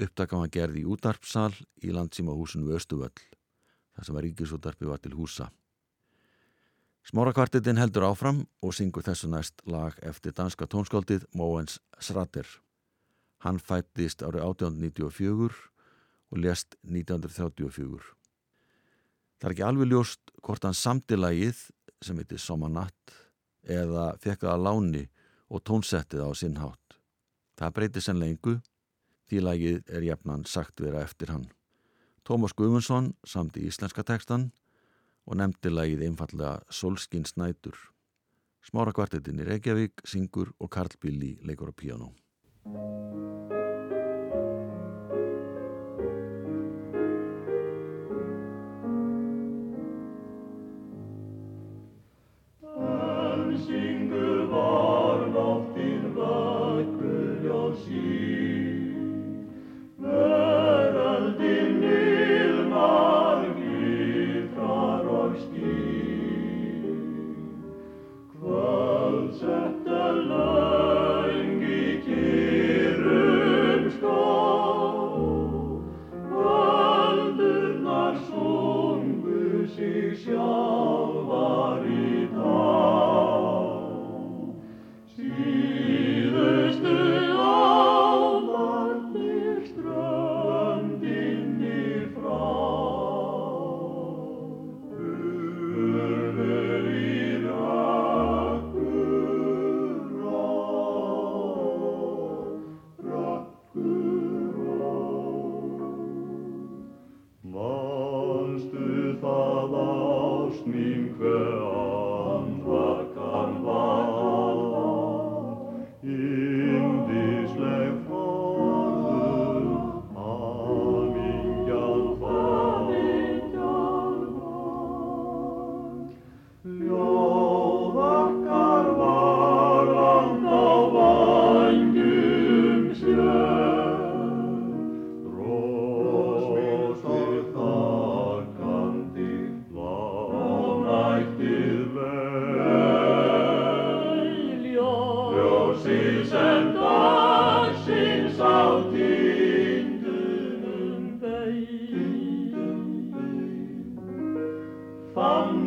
Upptaka 0.04 0.36
var 0.42 0.50
gerð 0.50 0.82
í 0.82 0.84
útarpsal 0.84 1.52
í 1.80 1.94
landsímahúsinu 1.94 2.74
Östuvöll, 2.74 3.14
þar 3.94 4.08
sem 4.08 4.18
að 4.18 4.26
ríkisútarpi 4.28 4.88
var 4.88 5.02
til 5.02 5.14
húsa. 5.16 5.50
Smárakvartetinn 7.04 7.76
heldur 7.76 8.06
áfram 8.08 8.46
og 8.64 8.72
syngur 8.72 9.04
þessu 9.04 9.28
næst 9.28 9.60
lag 9.68 9.96
eftir 10.00 10.32
danska 10.32 10.64
tónskáldið 10.64 11.26
Móens 11.36 11.76
Srater. 12.00 12.48
Hann 13.44 13.60
fættist 13.60 14.24
árið 14.24 14.46
1894 14.46 15.58
og 16.32 16.40
lest 16.40 16.78
1934. 16.80 18.00
Það 19.36 19.48
er 19.50 19.54
ekki 19.54 19.66
alveg 19.68 19.90
ljóst 19.92 20.32
hvort 20.40 20.64
hann 20.64 20.78
samti 20.78 21.18
lagið 21.18 21.66
sem 22.00 22.16
heitir 22.16 22.40
Somanatt 22.40 23.12
eða 23.68 24.14
fekk 24.22 24.46
það 24.46 24.54
að 24.54 24.64
láni 24.64 25.02
og 25.52 25.60
tónsettið 25.68 26.24
á 26.24 26.30
sinnhátt. 26.32 26.96
Það 27.60 27.76
breytir 27.76 28.04
senn 28.04 28.22
lengu 28.22 28.56
því 29.28 29.44
lagið 29.44 29.92
er 29.92 30.08
jafnan 30.08 30.48
sagt 30.48 30.80
vera 30.80 31.04
eftir 31.04 31.34
hann. 31.34 31.46
Tómas 32.24 32.54
Guðmundsson 32.56 33.10
samti 33.28 33.66
íslenska 33.68 34.00
tekstan 34.02 34.46
og 35.28 35.36
nefndi 35.36 35.68
lagið 35.68 36.06
einfallega 36.06 36.62
Solskinn 36.72 37.26
Snætur. 37.28 37.76
Smára 38.64 38.94
kvartetinn 38.96 39.42
í 39.44 39.48
Reykjavík, 39.48 40.00
syngur 40.08 40.54
og 40.56 40.72
Karl 40.72 40.96
Billi 41.02 41.34
leikur 41.44 41.68
á 41.68 41.74
píanó. 41.76 42.14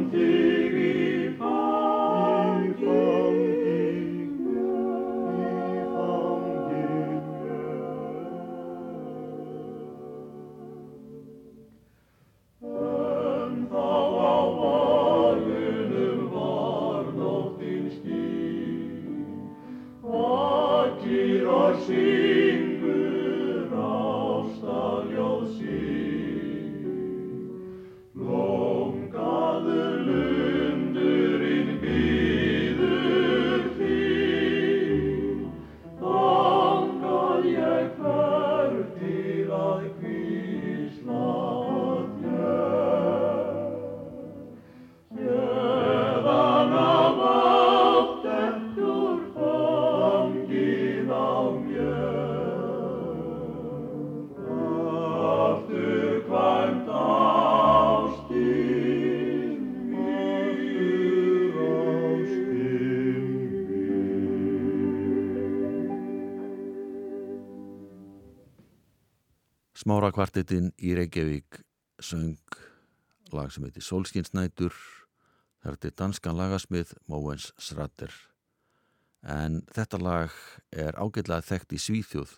Smára 0.10 0.47
kvartetinn 70.16 70.72
í 70.78 70.94
Reykjavík 70.98 71.62
söng 72.04 72.38
lag 73.34 73.52
sem 73.52 73.66
heitir 73.68 73.84
Solskinsnætur 73.84 74.76
þar 75.64 75.78
til 75.82 75.94
danskan 75.98 76.38
lagasmið 76.38 76.94
Móens 77.12 77.52
Sratter 77.58 78.14
en 79.28 79.62
þetta 79.74 80.00
lag 80.02 80.36
er 80.72 80.96
ágætlega 80.96 81.44
þekkt 81.46 81.76
í 81.76 81.82
Svíþjóð 81.82 82.36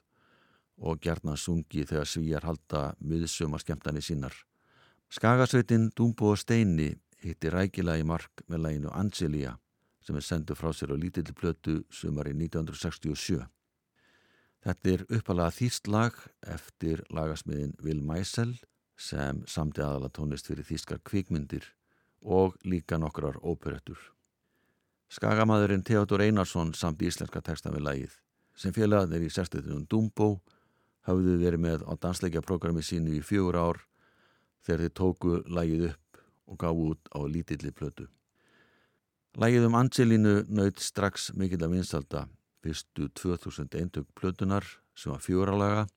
og 0.79 1.01
gerna 1.03 1.36
sungi 1.38 1.84
þegar 1.86 2.08
svíjar 2.08 2.47
halda 2.47 2.84
miðsöma 3.03 3.60
skemmtani 3.60 4.01
sínar. 4.01 4.34
Skagasveitin 5.12 5.89
Dúmbo 5.95 6.32
og 6.34 6.39
Steini 6.39 6.93
hitti 7.23 7.51
rækilega 7.51 7.99
í 7.99 8.08
mark 8.08 8.45
með 8.47 8.63
læginu 8.65 8.93
Angelia 8.95 9.58
sem 10.05 10.15
er 10.15 10.25
senduð 10.25 10.62
frá 10.62 10.71
sér 10.73 10.95
á 10.95 10.97
lítilli 10.97 11.36
plötu 11.36 11.82
sumari 11.91 12.32
1967. 12.34 13.43
Þetta 14.65 14.91
er 14.91 15.04
uppalega 15.08 15.56
þýst 15.56 15.88
lag 15.88 16.15
eftir 16.43 17.04
lagasmiðin 17.15 17.78
Will 17.84 18.02
Meisel 18.04 18.58
sem 19.00 19.43
samti 19.48 19.84
aðala 19.84 20.10
tónlist 20.12 20.50
fyrir 20.50 20.67
þýskar 20.67 21.00
kvikmyndir 21.08 21.63
og 22.22 22.58
líka 22.67 23.00
nokkrar 23.00 23.39
óperettur. 23.39 24.00
Skagamadurinn 25.10 25.86
Theodor 25.88 26.22
Einarsson 26.22 26.74
samt 26.76 27.02
íslenska 27.02 27.41
textan 27.41 27.74
við 27.78 27.86
lagið 27.88 28.17
sem 28.60 28.76
félagarnir 28.76 29.24
í 29.24 29.32
sérstutunum 29.32 29.86
Dumbo 29.88 30.41
hafðu 31.08 31.38
verið 31.39 31.63
með 31.63 31.86
á 31.88 31.95
dansleikjaprogrammi 31.95 32.84
sínu 32.84 33.15
í 33.15 33.24
fjögur 33.24 33.56
ár 33.56 33.80
þegar 34.67 34.84
þeir 34.84 34.95
tóku 35.00 35.36
lagið 35.48 35.86
upp 35.93 36.22
og 36.50 36.60
gáðu 36.60 36.89
út 36.91 37.12
á 37.15 37.19
lítilli 37.24 37.72
plötu. 37.72 38.10
Lagið 39.39 39.69
um 39.69 39.80
Angelínu 39.80 40.36
naut 40.52 40.84
strax 40.84 41.30
mikill 41.38 41.63
að 41.63 41.78
vinsalda 41.78 42.26
fyrstu 42.63 43.10
2000 43.15 43.76
eintök 43.80 44.08
plötunar 44.15 44.65
sem 44.95 45.12
var 45.12 45.24
fjóralaga 45.24 45.88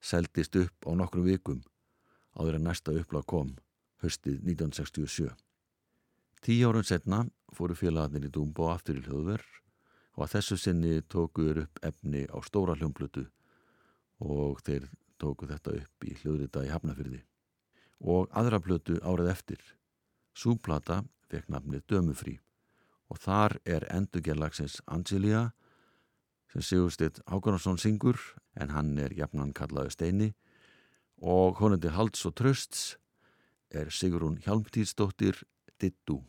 seldist 0.00 0.56
upp 0.56 0.88
á 0.88 0.90
nokkrum 0.98 1.24
vikum 1.24 1.62
áður 2.36 2.58
en 2.58 2.68
næsta 2.68 2.94
upplag 2.96 3.26
kom 3.28 3.54
höstið 4.02 4.40
1967. 4.42 5.30
Tíu 6.42 6.68
árun 6.68 6.86
setna 6.86 7.22
fóru 7.54 7.76
félagarnir 7.78 8.26
í 8.26 8.32
Dúmbó 8.34 8.72
aftur 8.72 8.98
í 8.98 9.04
hljóðverð 9.04 9.50
og 10.16 10.24
að 10.24 10.32
þessu 10.34 10.58
sinni 10.58 10.96
tókuður 11.12 11.64
upp 11.64 11.82
efni 11.86 12.24
á 12.26 12.38
stóra 12.44 12.74
hljómblutu 12.76 13.28
og 14.22 14.60
þeir 14.66 14.88
tóku 15.22 15.46
þetta 15.46 15.76
upp 15.78 16.08
í 16.08 16.16
hljóðrita 16.18 16.64
í 16.66 16.72
Hafnafyrði 16.72 17.22
og 18.02 18.32
aðra 18.34 18.58
blötu 18.58 18.98
árið 19.06 19.30
eftir. 19.30 19.60
Súplata 20.34 21.02
fekk 21.30 21.52
nafnið 21.52 21.86
Dömufrí 21.92 22.38
og 23.12 23.20
þar 23.22 23.58
er 23.68 23.86
endurgerlagsins 23.92 24.80
Angelia 24.86 25.50
sem 26.52 26.60
Sigurstedt 26.60 27.22
Hákonarsson 27.26 27.78
syngur 27.80 28.18
en 28.60 28.74
hann 28.76 28.98
er 29.00 29.14
jafnan 29.16 29.54
kallaðu 29.56 29.92
Steini 29.94 30.28
og 31.22 31.56
honandi 31.62 31.88
Halds 31.88 32.26
og 32.28 32.36
Trösts 32.36 32.98
er 33.72 33.88
Sigrun 33.88 34.36
Hjalmtíðsdóttir 34.44 35.40
Dittu. 35.80 36.20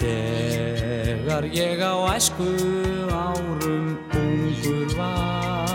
Þegar 0.00 1.46
ég 1.52 1.84
á 1.84 1.94
æsku 2.16 2.48
árum 3.12 3.92
ungur 4.16 4.96
var 4.96 5.68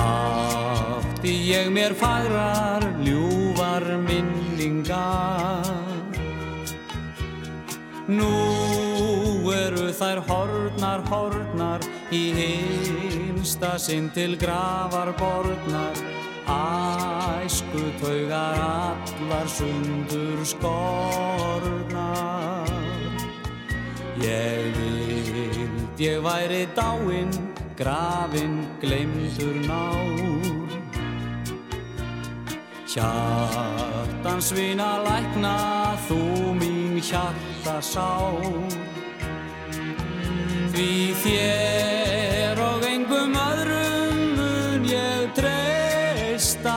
Átti 0.00 1.34
ég 1.52 1.68
mér 1.74 1.92
fagrar 1.98 2.87
ljúvar 3.78 3.98
minningar. 4.02 5.62
Nú 8.08 9.50
eru 9.52 9.92
þær 9.92 10.22
hornar, 10.26 11.00
hornar 11.10 11.80
í 12.10 12.32
hinsta 12.32 13.78
sinn 13.78 14.10
til 14.10 14.36
gravar 14.38 15.12
borðnar 15.18 15.94
Æsku 16.48 17.92
taugar 18.00 18.56
allar 18.56 19.46
sundur 19.46 20.44
skornar. 20.44 21.84
Ég 24.24 24.72
vild 24.78 26.00
ég 26.00 26.22
væri 26.24 26.66
dáinn, 26.74 27.30
grafinn, 27.76 28.66
glemdur 28.80 29.60
nár 29.68 30.57
Hjartans 32.98 34.48
vina 34.50 34.98
lækna, 35.06 35.54
þú 36.08 36.18
mín 36.58 36.96
hjarta 36.98 37.76
sár 37.78 38.42
Því 40.72 40.88
þér 41.22 42.58
og 42.58 42.82
engum 42.88 43.36
öðrum 43.38 44.18
mun 44.34 44.88
ég 44.90 45.30
treysta. 45.38 46.74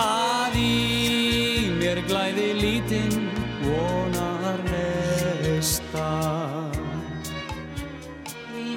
Að 0.00 0.56
í 0.56 1.76
mér 1.76 2.00
glæði 2.08 2.48
lítinn 2.62 3.28
vonar 3.66 4.64
neista. 4.70 6.08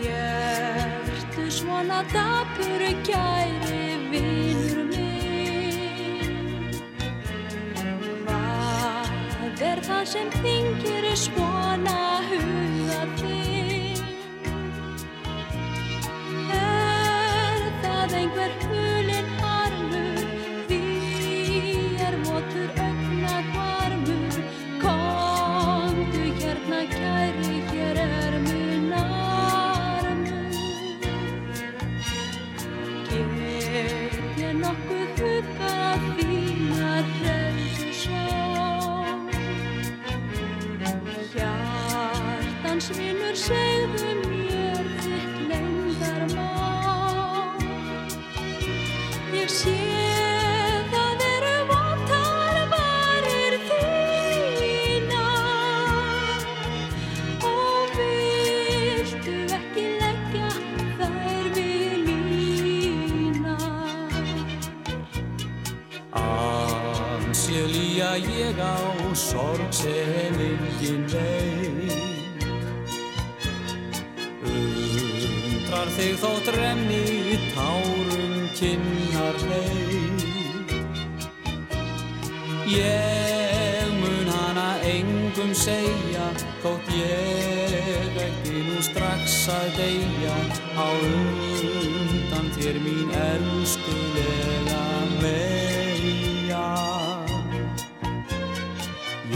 Hjörtu 0.04 1.48
svona 1.62 2.04
dapur 2.12 2.92
kæri 3.04 3.04
vinnur 3.08 3.43
það 9.84 10.06
sem 10.08 10.30
þingir 10.44 11.10
svona 11.20 11.98
huga 12.30 13.02
þinn? 13.20 14.06
Er 16.60 17.68
það 17.84 18.18
einhver 18.22 18.58
hulinn 18.64 18.83
Þig 76.04 76.18
þótt 76.20 76.48
renni 76.52 77.36
tárum 77.54 78.34
kynnar 78.58 79.38
leið 79.48 80.74
Ég 82.68 83.94
mun 84.02 84.28
hana 84.34 84.66
engum 84.84 85.54
segja 85.56 86.26
þótt 86.60 86.92
ég 86.98 88.20
ekki 88.26 88.66
nú 88.68 88.84
strax 88.84 89.38
að 89.56 89.80
deyja 89.80 90.36
á 90.76 90.92
undan 90.92 92.52
þér 92.60 92.84
mín 92.84 93.16
elskulega 93.24 94.84
meja 95.24 96.68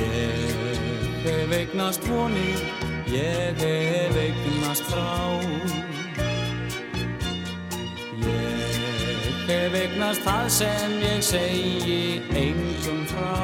Ég 0.04 0.88
hef 1.24 1.60
eignast 1.64 2.12
vonir, 2.12 2.72
ég 3.16 3.64
hef 3.64 4.26
eignast 4.28 4.92
frá 4.92 5.87
hef 9.48 9.76
eignast 9.80 10.24
það 10.26 10.48
sem 10.52 10.96
ég 11.04 11.22
segi 11.24 12.00
engum 12.36 13.04
frá? 13.08 13.36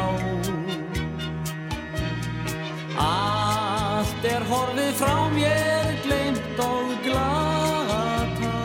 Allt 3.03 4.27
er 4.27 4.47
horfið 4.51 4.95
frá 4.99 5.15
mér, 5.35 5.93
gleimt 6.05 6.63
og 6.67 6.95
glata 7.07 8.57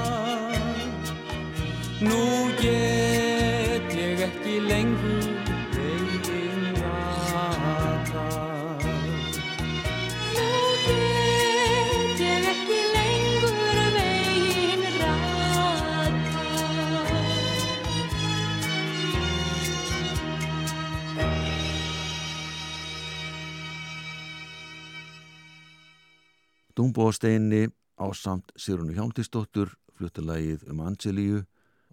Nú 2.03 2.24
get 2.62 3.07
Dumbo 26.98 27.12
og 27.12 27.14
Steini 27.14 27.68
á 27.94 28.11
samt 28.11 28.50
Sirunu 28.58 28.90
Hjámtisdóttur 28.90 29.68
fluttilagið 29.94 30.64
um 30.66 30.80
Angelíu, 30.82 31.44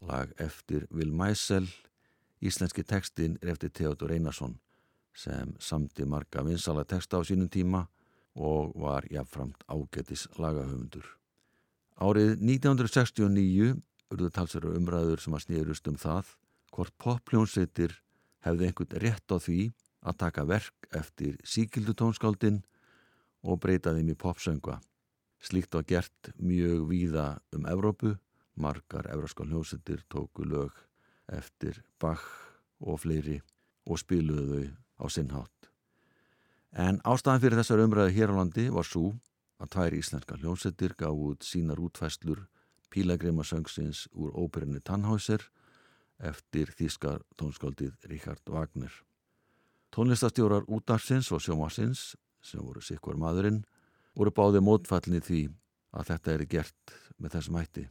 lag 0.01 0.31
eftir 0.41 0.87
Will 0.89 1.11
Meisel, 1.13 1.67
íslenski 2.41 2.81
textin 2.81 3.35
er 3.37 3.51
eftir 3.53 3.69
Theodor 3.69 4.15
Einarsson 4.15 4.55
sem 5.13 5.51
samti 5.61 6.07
marga 6.09 6.41
vinsala 6.41 6.87
texta 6.89 7.19
á 7.19 7.21
sínum 7.21 7.51
tíma 7.53 7.83
og 8.33 8.73
var 8.81 9.05
jafnframt 9.13 9.61
ágetis 9.69 10.25
lagahöfundur. 10.41 11.05
Árið 12.01 12.41
1969 12.41 13.77
urðu 14.09 14.31
talsverður 14.33 14.81
umræður 14.81 15.21
sem 15.21 15.37
að 15.37 15.45
snýrust 15.45 15.91
um 15.93 16.01
það 16.01 16.33
hvort 16.73 16.97
popljónsveitir 16.97 17.93
hefði 18.41 18.71
einhvern 18.71 19.05
rétt 19.05 19.29
á 19.29 19.37
því 19.37 19.69
að 20.01 20.19
taka 20.25 20.49
verk 20.49 20.89
eftir 20.89 21.37
síkildutónskáldin 21.45 22.63
og 23.45 23.61
breyta 23.61 23.93
þeim 23.93 24.09
í 24.09 24.17
popsöngva. 24.17 24.81
Slíkt 25.45 25.75
var 25.77 25.83
gert 25.85 26.31
mjög 26.41 26.87
víða 26.89 27.25
um 27.53 27.67
Evrópu, 27.69 28.15
margar 28.57 29.05
evróskal 29.13 29.45
hljómsveitir 29.51 30.01
tóku 30.09 30.41
lög 30.41 30.73
eftir 31.29 31.83
Bach 32.01 32.23
og 32.81 33.03
fleiri 33.03 33.41
og 33.85 33.99
spiluðu 34.01 34.47
þau 34.49 34.65
á 34.97 35.05
sinnhátt. 35.13 35.69
En 36.73 36.97
ástæðan 37.05 37.43
fyrir 37.43 37.59
þessar 37.61 37.83
umræðu 37.83 38.15
hér 38.15 38.33
á 38.33 38.37
landi 38.39 38.65
var 38.73 38.89
svo 38.89 39.11
að 39.61 39.71
tvær 39.75 39.97
íslenska 39.99 40.39
hljómsveitir 40.41 40.97
gaf 40.97 41.13
út 41.13 41.45
sínar 41.45 41.83
útfæslur 41.83 42.47
Pílagrimasöngsins 42.89 44.07
úr 44.17 44.33
óperinu 44.33 44.81
Tannhäuser 44.81 45.45
eftir 46.17 46.73
þýskar 46.73 47.21
tónskáldið 47.37 47.93
Richard 48.09 48.41
Wagner. 48.49 48.91
Tónlistastjórar 49.93 50.65
útarsins 50.67 51.29
og 51.31 51.43
sjómasins, 51.43 52.15
sem 52.41 52.65
voru 52.65 52.81
sikkur 52.81 53.19
maðurinn, 53.19 53.61
voru 54.15 54.31
báði 54.31 54.63
mótfallin 54.63 55.19
í 55.19 55.23
því 55.23 55.41
að 55.95 56.09
þetta 56.11 56.33
er 56.33 56.45
gert 56.51 56.95
með 57.19 57.37
þessum 57.37 57.59
hætti. 57.59 57.85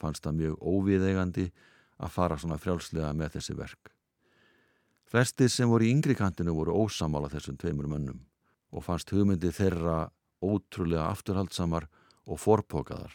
Fannst 0.00 0.24
það 0.24 0.38
mjög 0.40 0.60
óviðegandi 0.60 1.46
að 2.00 2.14
fara 2.14 2.38
svona 2.40 2.58
frjálslega 2.60 3.12
með 3.16 3.36
þessi 3.36 3.56
verk. 3.58 3.92
Flestir 5.10 5.50
sem 5.50 5.70
voru 5.70 5.86
í 5.86 5.90
yngri 5.90 6.14
kantinu 6.14 6.54
voru 6.54 6.76
ósamála 6.84 7.30
þessum 7.32 7.58
tveimur 7.58 7.88
mönnum 7.90 8.20
og 8.70 8.84
fannst 8.86 9.10
hugmyndi 9.10 9.50
þeirra 9.52 10.10
ótrúlega 10.40 11.08
afturhaldsamar 11.10 11.88
og 12.30 12.38
forpokaðar. 12.38 13.12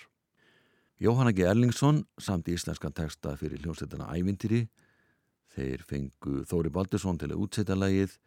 Jóhann 0.99 1.33
G. 1.35 1.47
Erlingsson 1.47 2.03
samt 2.19 2.47
íslenskan 2.51 2.93
texta 2.95 3.35
fyrir 3.39 3.63
hljómsveitina 3.63 4.11
Ævintýri. 4.15 4.65
Þeir 5.55 5.83
fengu 5.87 6.43
Þóri 6.47 6.71
Baldursson 6.71 7.19
til 7.19 7.31
að 7.31 7.41
útsetja 7.45 7.75
lægið 7.79 8.17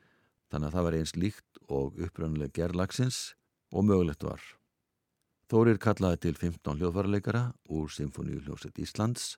þannig 0.48 0.68
að 0.68 0.74
það 0.74 0.86
var 0.86 0.96
eins 0.98 1.14
líkt 1.16 1.62
og 1.68 2.00
upprönnuleg 2.00 2.52
gerlagsins 2.56 3.37
og 3.72 3.84
mögulegt 3.84 4.24
var. 4.24 4.40
Þórir 5.48 5.78
kallaði 5.80 6.20
til 6.26 6.36
15 6.36 6.80
hljóðvarleikara 6.80 7.42
úr 7.72 7.88
Symfóníu 7.92 8.42
hljómsveit 8.44 8.80
Íslands 8.84 9.36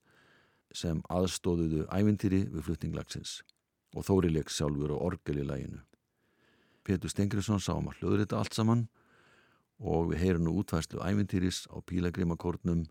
sem 0.75 1.03
aðstóðuðu 1.11 1.87
Ævintýri 1.91 2.45
við 2.51 2.67
fluttinglagsins 2.67 3.41
og 3.95 4.07
Þóri 4.07 4.33
leik 4.35 4.51
sjálfur 4.51 4.95
og 4.95 5.05
orgel 5.11 5.43
í 5.43 5.47
læginu. 5.47 5.81
Petur 6.87 7.13
Stengriðsson 7.13 7.63
sá 7.63 7.75
um 7.77 7.91
að 7.91 8.01
hljóður 8.01 8.25
þetta 8.25 8.41
allt 8.41 8.59
saman 8.59 8.85
og 9.81 10.11
við 10.11 10.23
heyrum 10.25 10.47
nú 10.47 10.57
útværslu 10.61 11.01
ævintýris 11.01 11.65
á 11.73 11.79
pílagrimakórnum 11.81 12.87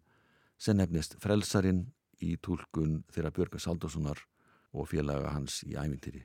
sem 0.57 0.77
nefnist 0.77 1.15
Frelsarin 1.21 1.87
í 2.19 2.35
tólkun 2.41 3.03
þeirra 3.13 3.31
Björga 3.35 3.61
Saldóssonar 3.61 4.23
og 4.73 4.89
félaga 4.91 5.33
hans 5.35 5.61
í 5.67 5.75
ævintýri. 5.75 6.23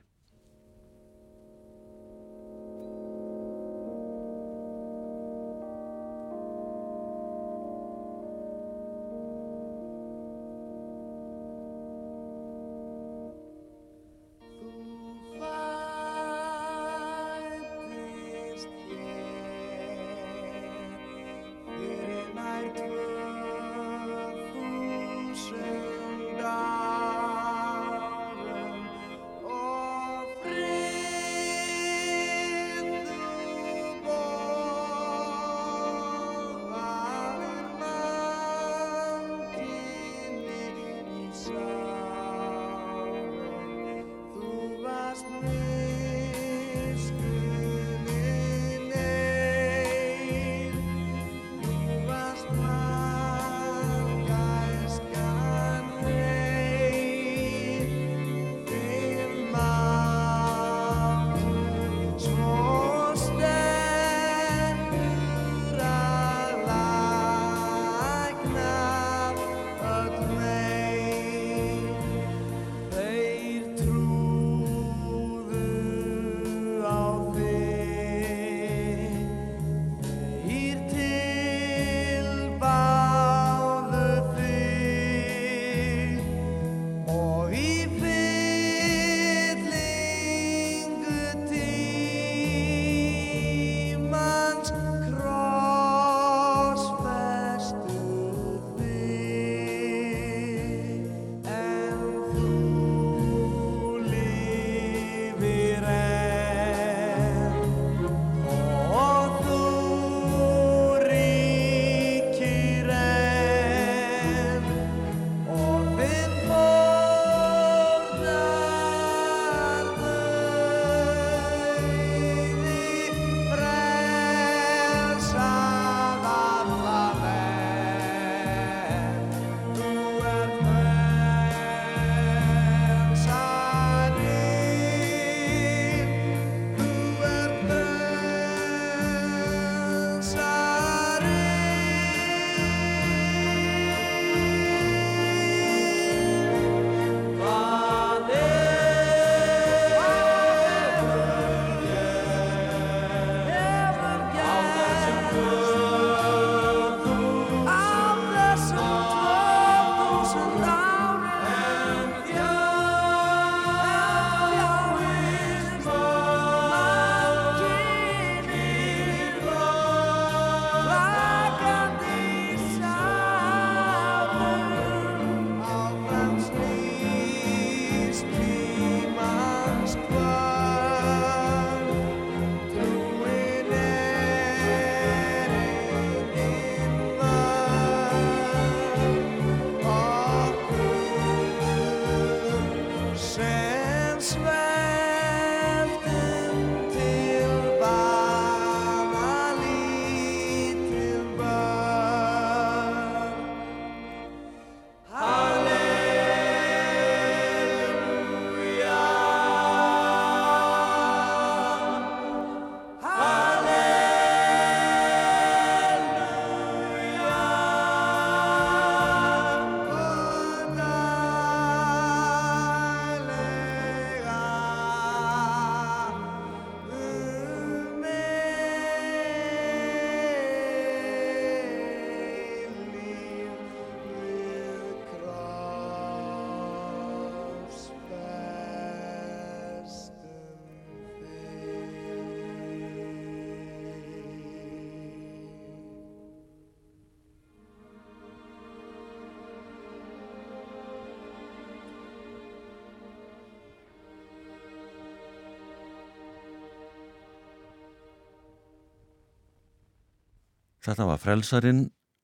Þetta 260.85 261.05
var 261.09 261.17
Frelsarin, 261.17 261.79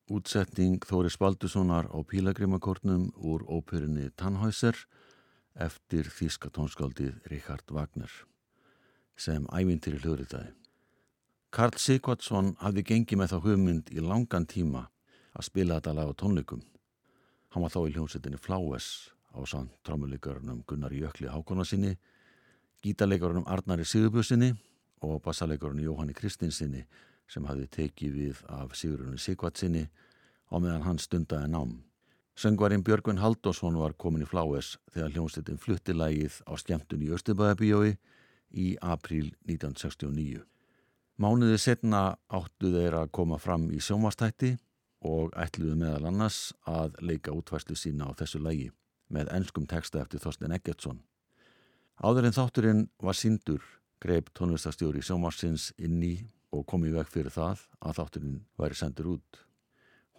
útsetting 0.06 0.84
Þóris 0.86 1.16
Baldurssonar 1.18 1.88
á 1.90 1.98
Pílagrimakortnum 2.06 3.08
úr 3.18 3.42
óperunni 3.50 4.12
Tannhäuser 4.14 4.78
eftir 5.58 6.06
þíska 6.06 6.46
tónskáldið 6.54 7.16
Richard 7.32 7.74
Wagner 7.74 8.14
sem 9.18 9.50
ævintir 9.50 9.98
í 9.98 10.04
hljóðritaði. 10.04 10.54
Karl 11.50 11.74
Sigvardsson 11.74 12.54
hafði 12.62 12.86
gengið 12.92 13.22
með 13.24 13.34
þá 13.34 13.38
hugmynd 13.48 13.90
í 13.90 13.98
langan 13.98 14.46
tíma 14.46 14.86
að 15.34 15.48
spila 15.50 15.80
þetta 15.80 15.98
lag 15.98 16.14
á 16.14 16.20
tónleikum. 16.22 16.62
Hann 17.50 17.66
var 17.66 17.74
þá 17.74 17.82
í 17.82 17.94
hljómsettinni 17.96 18.38
Fláes 18.38 19.10
á 19.34 19.42
samt 19.42 19.74
trámuleikarunum 19.82 20.62
Gunnar 20.70 20.94
Jökli 20.94 21.26
Hákonarsinni, 21.26 21.96
gítarleikarunum 22.78 23.50
Arnari 23.50 23.82
Sigurbjörnsinni 23.82 24.54
og 25.02 25.18
bassarleikarunum 25.26 25.82
Jóhanni 25.82 26.14
Kristinsinni 26.14 26.86
sem 27.32 27.46
hafði 27.48 27.68
tekið 27.78 28.18
við 28.18 28.42
af 28.52 28.76
Sigurunni 28.76 29.20
Sigvardsinni 29.20 29.86
á 30.52 30.54
meðan 30.60 30.84
hann 30.86 31.00
stundaði 31.00 31.48
nám. 31.52 31.72
Söngvarinn 32.36 32.84
Björgvin 32.84 33.20
Haldásson 33.20 33.76
var 33.80 33.96
komin 34.00 34.24
í 34.24 34.28
Fláes 34.28 34.76
þegar 34.92 35.12
hljómsettin 35.12 35.60
flutti 35.60 35.96
lægið 35.96 36.40
á 36.48 36.52
skemmtun 36.60 37.04
í 37.04 37.10
Östubæðabíjói 37.12 37.96
í 38.52 38.66
apríl 38.80 39.32
1969. 39.48 40.42
Mánuði 41.20 41.58
setna 41.60 42.16
áttu 42.32 42.72
þeir 42.72 42.96
að 43.02 43.12
koma 43.16 43.38
fram 43.40 43.68
í 43.72 43.80
sjómastætti 43.84 44.54
og 45.04 45.34
ætluðu 45.36 45.76
meðal 45.82 46.08
annars 46.08 46.52
að 46.68 46.96
leika 47.04 47.34
útvæslu 47.36 47.76
sína 47.76 48.08
á 48.08 48.16
þessu 48.16 48.40
lægi 48.40 48.70
með 49.12 49.32
ennskum 49.36 49.68
texta 49.68 50.00
eftir 50.00 50.22
Þorstein 50.22 50.56
Eggertsson. 50.56 51.02
Áður 52.00 52.28
en 52.30 52.36
þátturinn 52.36 52.84
var 53.02 53.18
síndur 53.18 53.64
greip 54.02 54.32
tónlistastjóri 54.34 55.04
sjómarsins 55.04 55.70
inn 55.76 56.00
í 56.02 56.14
og 56.52 56.66
kom 56.68 56.84
í 56.84 56.92
veg 56.92 57.08
fyrir 57.10 57.32
það 57.32 57.64
að 57.80 57.98
þátturinn 57.98 58.38
væri 58.60 58.78
sendur 58.78 59.10
út. 59.16 59.40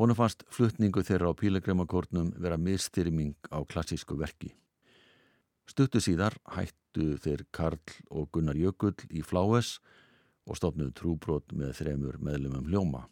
Honu 0.01 0.15
fannst 0.17 0.41
flutningu 0.49 1.03
þeirra 1.05 1.29
á 1.29 1.37
pílegræmakórnum 1.37 2.33
vera 2.41 2.57
mistyrming 2.57 3.35
á 3.53 3.61
klassísku 3.61 4.17
verki. 4.17 4.49
Stuttu 5.69 6.01
síðar 6.01 6.35
hættu 6.49 7.13
þeir 7.21 7.45
Karl 7.53 7.79
og 8.09 8.31
Gunnar 8.33 8.57
Jökull 8.57 8.97
í 9.13 9.21
Fláes 9.23 9.77
og 10.49 10.57
stofnuðu 10.59 10.95
trúbrot 10.97 11.53
með 11.55 11.77
þremur 11.79 12.17
meðlumum 12.19 12.65
hljóma 12.67 13.05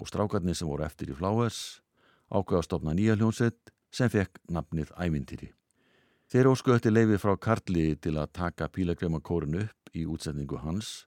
og 0.00 0.08
strákarnir 0.08 0.56
sem 0.58 0.70
voru 0.70 0.86
eftir 0.88 1.12
í 1.12 1.18
Fláes 1.18 1.82
ákveða 2.32 2.62
að 2.62 2.66
stopna 2.66 2.96
nýja 2.96 3.18
hljónsett 3.20 3.70
sem 3.92 4.10
fekk 4.10 4.40
nafnið 4.48 4.90
Ævintýri. 4.96 5.52
Þeir 6.32 6.48
óskuðuði 6.48 6.90
leifi 6.94 7.20
frá 7.20 7.36
Karli 7.36 7.90
til 8.00 8.16
að 8.16 8.32
taka 8.40 8.70
pílagreimakórun 8.72 9.60
upp 9.66 9.92
í 9.92 10.06
útsetningu 10.08 10.62
hans 10.64 11.02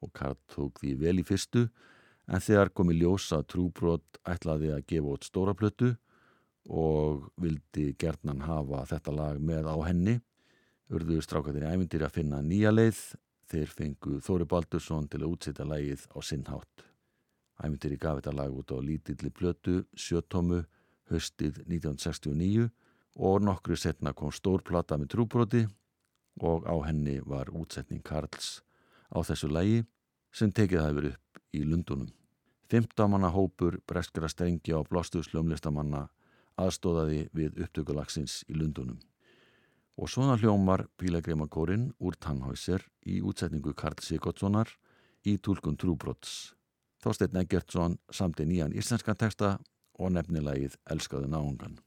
og 0.00 0.12
Karl 0.16 0.38
tók 0.52 0.80
því 0.82 0.94
vel 1.00 1.18
í 1.20 1.26
fyrstu 1.26 1.66
en 2.30 2.44
þegar 2.44 2.72
komi 2.74 2.96
ljósa 2.98 3.42
trúbrot 3.42 4.20
ætlaði 4.28 4.72
að 4.74 4.86
gefa 4.92 5.16
út 5.16 5.26
stóra 5.26 5.54
plötu 5.56 5.94
og 6.70 7.30
vildi 7.40 7.90
gerðnan 7.98 8.44
hafa 8.46 8.84
þetta 8.90 9.14
lag 9.16 9.40
með 9.42 9.70
á 9.70 9.76
henni 9.88 10.20
urðuðu 10.90 11.24
strákarnir 11.24 11.66
í 11.66 11.72
Ævintýri 11.74 12.06
að 12.06 12.16
finna 12.18 12.40
nýja 12.44 12.72
leið 12.74 13.00
þeir 13.50 13.74
fengu 13.74 14.18
Þóri 14.22 14.46
Baldursson 14.50 15.08
til 15.10 15.22
að 15.22 15.32
útsetja 15.34 15.66
lægið 15.66 16.06
á 16.14 16.18
sinnhátt. 16.22 16.84
Æmyndir 17.60 17.94
í 17.94 17.98
gaf 18.00 18.20
þetta 18.20 18.34
lag 18.36 18.54
út 18.54 18.72
á 18.72 18.78
lítilli 18.80 19.30
plötu, 19.34 19.82
sjöttómu, 19.94 20.62
höstið 21.10 21.60
1969 21.66 22.70
og 23.18 23.42
nokkru 23.42 23.76
setna 23.76 24.14
kom 24.14 24.32
stórplata 24.32 24.98
með 24.98 25.14
trúbroti 25.16 25.64
og 26.40 26.66
á 26.70 26.74
henni 26.86 27.18
var 27.26 27.50
útsetning 27.50 28.02
Karls 28.06 28.60
á 29.10 29.18
þessu 29.26 29.50
lægi 29.50 29.84
sem 30.32 30.52
tekið 30.52 30.82
hafi 30.82 30.96
verið 30.98 31.14
upp 31.16 31.40
í 31.54 31.62
Lundunum. 31.66 32.10
15 32.70 33.10
manna 33.10 33.30
hópur 33.34 33.80
breskara 33.86 34.28
strengi 34.30 34.74
á 34.74 34.80
blóstuðslömlistamanna 34.86 36.06
aðstóðaði 36.60 37.24
við 37.34 37.58
upptökulagsins 37.64 38.44
í 38.48 38.58
Lundunum. 38.58 39.00
Og 40.00 40.08
svona 40.08 40.38
hljómar 40.38 40.86
Pílagreimakórin 40.96 41.90
úr 41.98 42.16
Tannhäuser 42.16 42.86
í 43.04 43.18
útsetningu 43.20 43.74
Karl 43.74 43.98
Sigurdssonar 44.00 44.70
í 45.26 45.36
tólkun 45.36 45.76
Trúbrots. 45.76 46.54
Þorstein 47.02 47.42
Eggertsson 47.42 47.98
samti 48.12 48.46
nýjan 48.46 48.76
íslenskan 48.76 49.18
texta 49.18 49.58
og 49.98 50.14
nefnilegið 50.14 50.78
Elskaðu 50.94 51.28
náungan. 51.32 51.80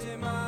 Um 0.00 0.47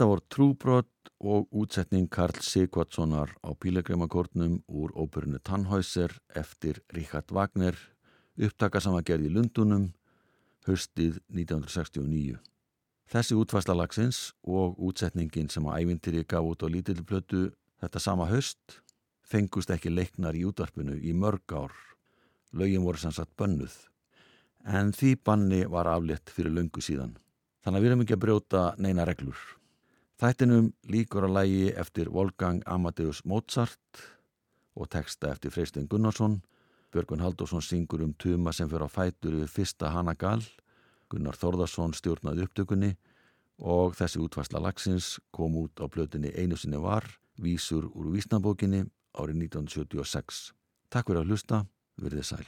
Þetta 0.00 0.08
voru 0.08 0.22
trúbrott 0.32 1.08
og 1.28 1.50
útsetning 1.60 2.06
Karl 2.08 2.38
Sigvardssonar 2.40 3.34
á 3.44 3.52
pílegrimakórnum 3.52 4.62
úr 4.64 4.94
óperinu 4.96 5.36
Tannhäuser 5.44 6.14
eftir 6.32 6.80
Richard 6.88 7.28
Wagner, 7.28 7.76
upptaka 8.40 8.80
sem 8.80 8.96
var 8.96 9.04
gerð 9.04 9.26
í 9.28 9.34
Lundunum, 9.34 9.90
höstið 10.64 11.20
1969. 11.28 12.40
Þessi 13.12 13.38
útfæsla 13.42 13.76
lagsins 13.76 14.22
og 14.40 14.80
útsetningin 14.80 15.52
sem 15.52 15.68
að 15.68 15.84
ævintýri 15.84 16.24
gaf 16.24 16.48
út 16.48 16.64
á 16.64 16.72
lítilplötu 16.72 17.50
þetta 17.84 18.00
sama 18.00 18.32
höst 18.32 18.80
fengust 19.20 19.68
ekki 19.68 19.92
leiknar 19.92 20.32
í 20.32 20.48
útvarpinu 20.48 20.96
í 20.96 21.12
mörg 21.12 21.44
ár. 21.52 21.76
Lögin 22.56 22.88
voru 22.88 23.04
sannsagt 23.04 23.36
bönnuð. 23.36 23.76
En 24.64 24.96
því 24.96 25.18
banni 25.20 25.66
var 25.68 25.92
aflétt 25.92 26.32
fyrir 26.32 26.56
löngu 26.56 26.80
síðan. 26.80 27.18
Þannig 27.60 27.76
að 27.76 27.82
við 27.84 27.90
erum 27.92 28.08
ekki 28.08 28.16
að 28.16 28.28
brjóta 28.30 28.68
neina 28.80 29.04
reglur. 29.04 29.59
Þættinum 30.20 30.66
líkur 30.92 31.24
að 31.24 31.32
lægi 31.32 31.68
eftir 31.80 32.10
Wolfgang 32.12 32.58
Amadeus 32.68 33.22
Mozart 33.24 34.02
og 34.76 34.90
texta 34.92 35.30
eftir 35.32 35.48
Freystein 35.54 35.86
Gunnarsson. 35.88 36.42
Björgun 36.92 37.22
Haldursson 37.24 37.64
syngur 37.64 38.02
um 38.04 38.12
tuma 38.12 38.52
sem 38.52 38.68
fyrir 38.68 38.84
á 38.84 38.90
fætur 38.92 39.38
við 39.38 39.48
fyrsta 39.48 39.88
Hanagal. 39.94 40.42
Gunnar 41.08 41.40
Þórðarsson 41.40 41.96
stjórnaði 41.96 42.44
upptökunni 42.44 42.92
og 43.64 43.96
þessi 43.96 44.20
útvarsla 44.20 44.60
lagsins 44.60 45.14
kom 45.32 45.56
út 45.56 45.80
á 45.80 45.88
blötinni 45.88 46.34
einu 46.36 46.60
sinni 46.60 46.76
var, 46.76 47.08
vísur 47.40 47.88
úr 47.88 48.12
vísnabókinni 48.12 48.84
árið 49.16 49.46
1976. 49.48 50.50
Takk 50.92 51.08
fyrir 51.08 51.24
að 51.24 51.32
hlusta, 51.32 51.64
verðið 51.96 52.28
sæl. 52.28 52.44